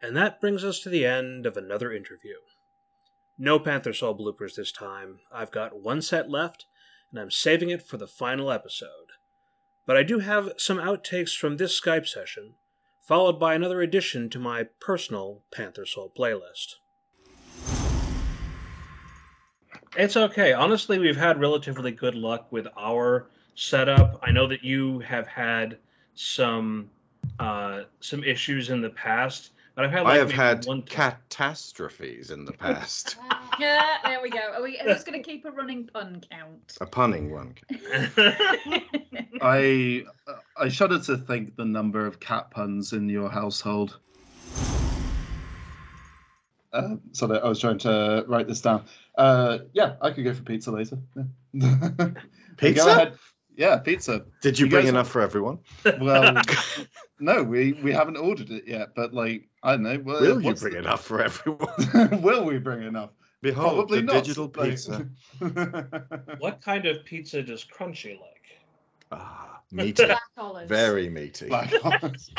[0.01, 2.35] And that brings us to the end of another interview.
[3.39, 5.19] No Panther Soul bloopers this time.
[5.33, 6.65] I've got one set left,
[7.11, 9.11] and I'm saving it for the final episode.
[9.87, 12.53] But I do have some outtakes from this Skype session,
[13.05, 16.75] followed by another addition to my personal Panther Soul playlist.
[19.95, 20.51] It's okay.
[20.51, 24.19] Honestly, we've had relatively good luck with our setup.
[24.23, 25.77] I know that you have had
[26.15, 26.89] some
[27.39, 30.03] uh, some issues in the past, but I've had.
[30.03, 33.17] Like I have had one catastrophes in the past.
[33.59, 34.39] Yeah, there we go.
[34.55, 36.77] Are we just going to keep a running pun count?
[36.81, 37.55] a punning one.
[39.41, 40.03] I
[40.57, 43.99] I shudder to think the number of cat puns in your household.
[46.73, 48.83] Uh, so that I was trying to write this down.
[49.17, 50.97] Uh, yeah, I could go for pizza later.
[51.53, 52.09] Yeah.
[52.57, 52.83] Pizza?
[52.85, 53.13] Go ahead.
[53.57, 54.25] Yeah, pizza.
[54.41, 55.59] Did you, You bring guys- enough for everyone?
[56.01, 56.41] Well,
[57.19, 59.99] no, we we haven't ordered it yet, but like I don't know.
[60.03, 62.21] Well, Will you bring the- enough for everyone?
[62.21, 63.11] Will we bring enough?
[63.45, 64.23] Behold, Probably the not.
[64.23, 65.07] digital pizza.
[66.39, 68.57] What kind of pizza does Crunchy like?
[69.11, 70.03] Ah, meaty.
[70.03, 70.67] Black olives.
[70.67, 71.47] Very meaty.
[71.47, 72.31] Black olives.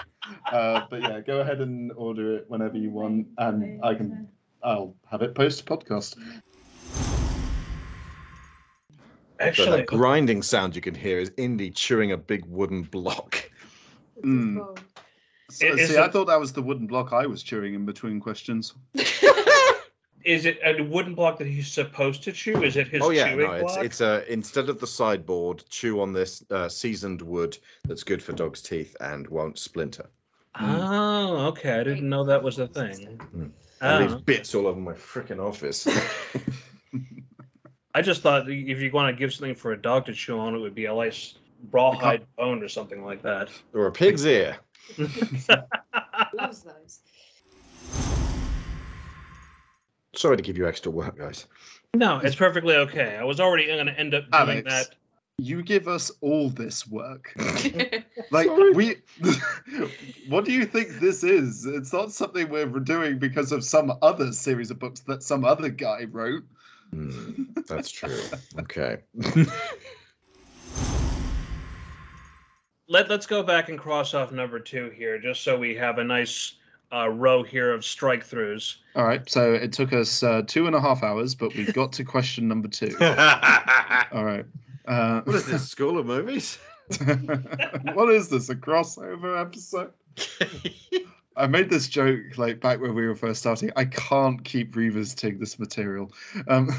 [0.50, 4.26] uh, but yeah, go ahead and order it whenever you want, and I can.
[4.64, 6.16] I'll have it post podcast.
[6.90, 7.00] So
[9.38, 13.48] Actually, that grinding sound you can hear is Indy chewing a big wooden block.
[14.24, 14.76] Mm.
[15.50, 18.18] So, Is see, I thought that was the wooden block I was chewing in between
[18.18, 18.74] questions.
[20.26, 22.62] Is it a wooden block that he's supposed to chew?
[22.64, 23.84] Is it his oh yeah, chewing no, it's block?
[23.84, 28.32] it's uh, instead of the sideboard, chew on this uh, seasoned wood that's good for
[28.32, 30.06] dog's teeth and won't splinter.
[30.58, 31.78] Oh, okay.
[31.80, 33.20] I didn't know that was a thing.
[33.36, 33.50] Mm.
[33.80, 34.18] And leaves Oh.
[34.24, 35.86] bits all over my freaking office.
[37.94, 40.54] I just thought if you want to give something for a dog to chew on,
[40.54, 41.34] it would be a nice
[41.70, 43.48] rawhide bone or something like that.
[43.74, 44.56] or a pig's ear.
[46.34, 47.00] Loves those.
[50.16, 51.46] Sorry to give you extra work, guys.
[51.94, 53.16] No, it's perfectly okay.
[53.16, 54.94] I was already going to end up doing Alex, that.
[55.38, 57.34] you give us all this work.
[58.30, 58.96] like we,
[60.28, 61.66] what do you think this is?
[61.66, 65.68] It's not something we're doing because of some other series of books that some other
[65.68, 66.44] guy wrote.
[66.92, 68.20] Hmm, that's true.
[68.58, 68.98] Okay.
[72.88, 76.04] Let, let's go back and cross off number two here, just so we have a
[76.04, 76.54] nice
[76.92, 78.76] uh, row here of strike throughs.
[78.94, 81.92] All right, so it took us uh, two and a half hours, but we got
[81.94, 82.96] to question number two.
[83.00, 84.44] All right.
[84.86, 85.68] Uh, what is this?
[85.68, 86.58] School of movies?
[87.94, 88.48] what is this?
[88.48, 89.92] A crossover episode?
[91.36, 93.70] I made this joke like back when we were first starting.
[93.76, 96.12] I can't keep revisiting this material.
[96.48, 96.70] Um,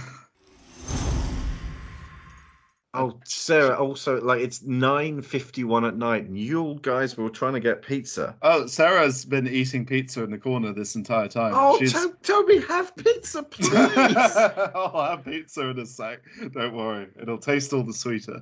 [2.97, 3.75] Oh, Sarah.
[3.77, 8.35] Also, like it's nine fifty-one at night, and you guys were trying to get pizza.
[8.41, 11.53] oh, Sarah's been eating pizza in the corner this entire time.
[11.55, 13.71] Oh, She's- To- Toby, have pizza, please.
[13.73, 16.19] I'll oh, have pizza in a sec.
[16.53, 18.41] Don't worry, it'll taste all the sweeter.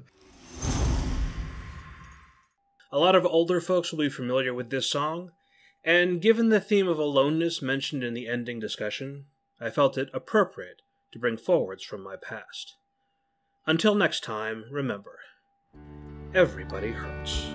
[2.92, 5.32] A lot of older folks will be familiar with this song,
[5.84, 9.26] and given the theme of aloneness mentioned in the ending discussion,
[9.60, 12.76] I felt it appropriate to bring forwards from my past.
[13.68, 15.18] Until next time, remember
[16.36, 17.48] everybody hurts.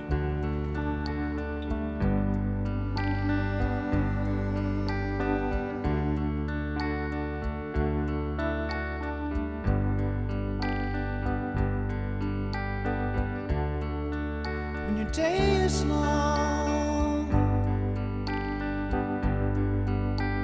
[14.86, 17.30] when your day is long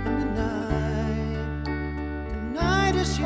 [0.07, 1.65] and the night,
[2.31, 3.19] the night is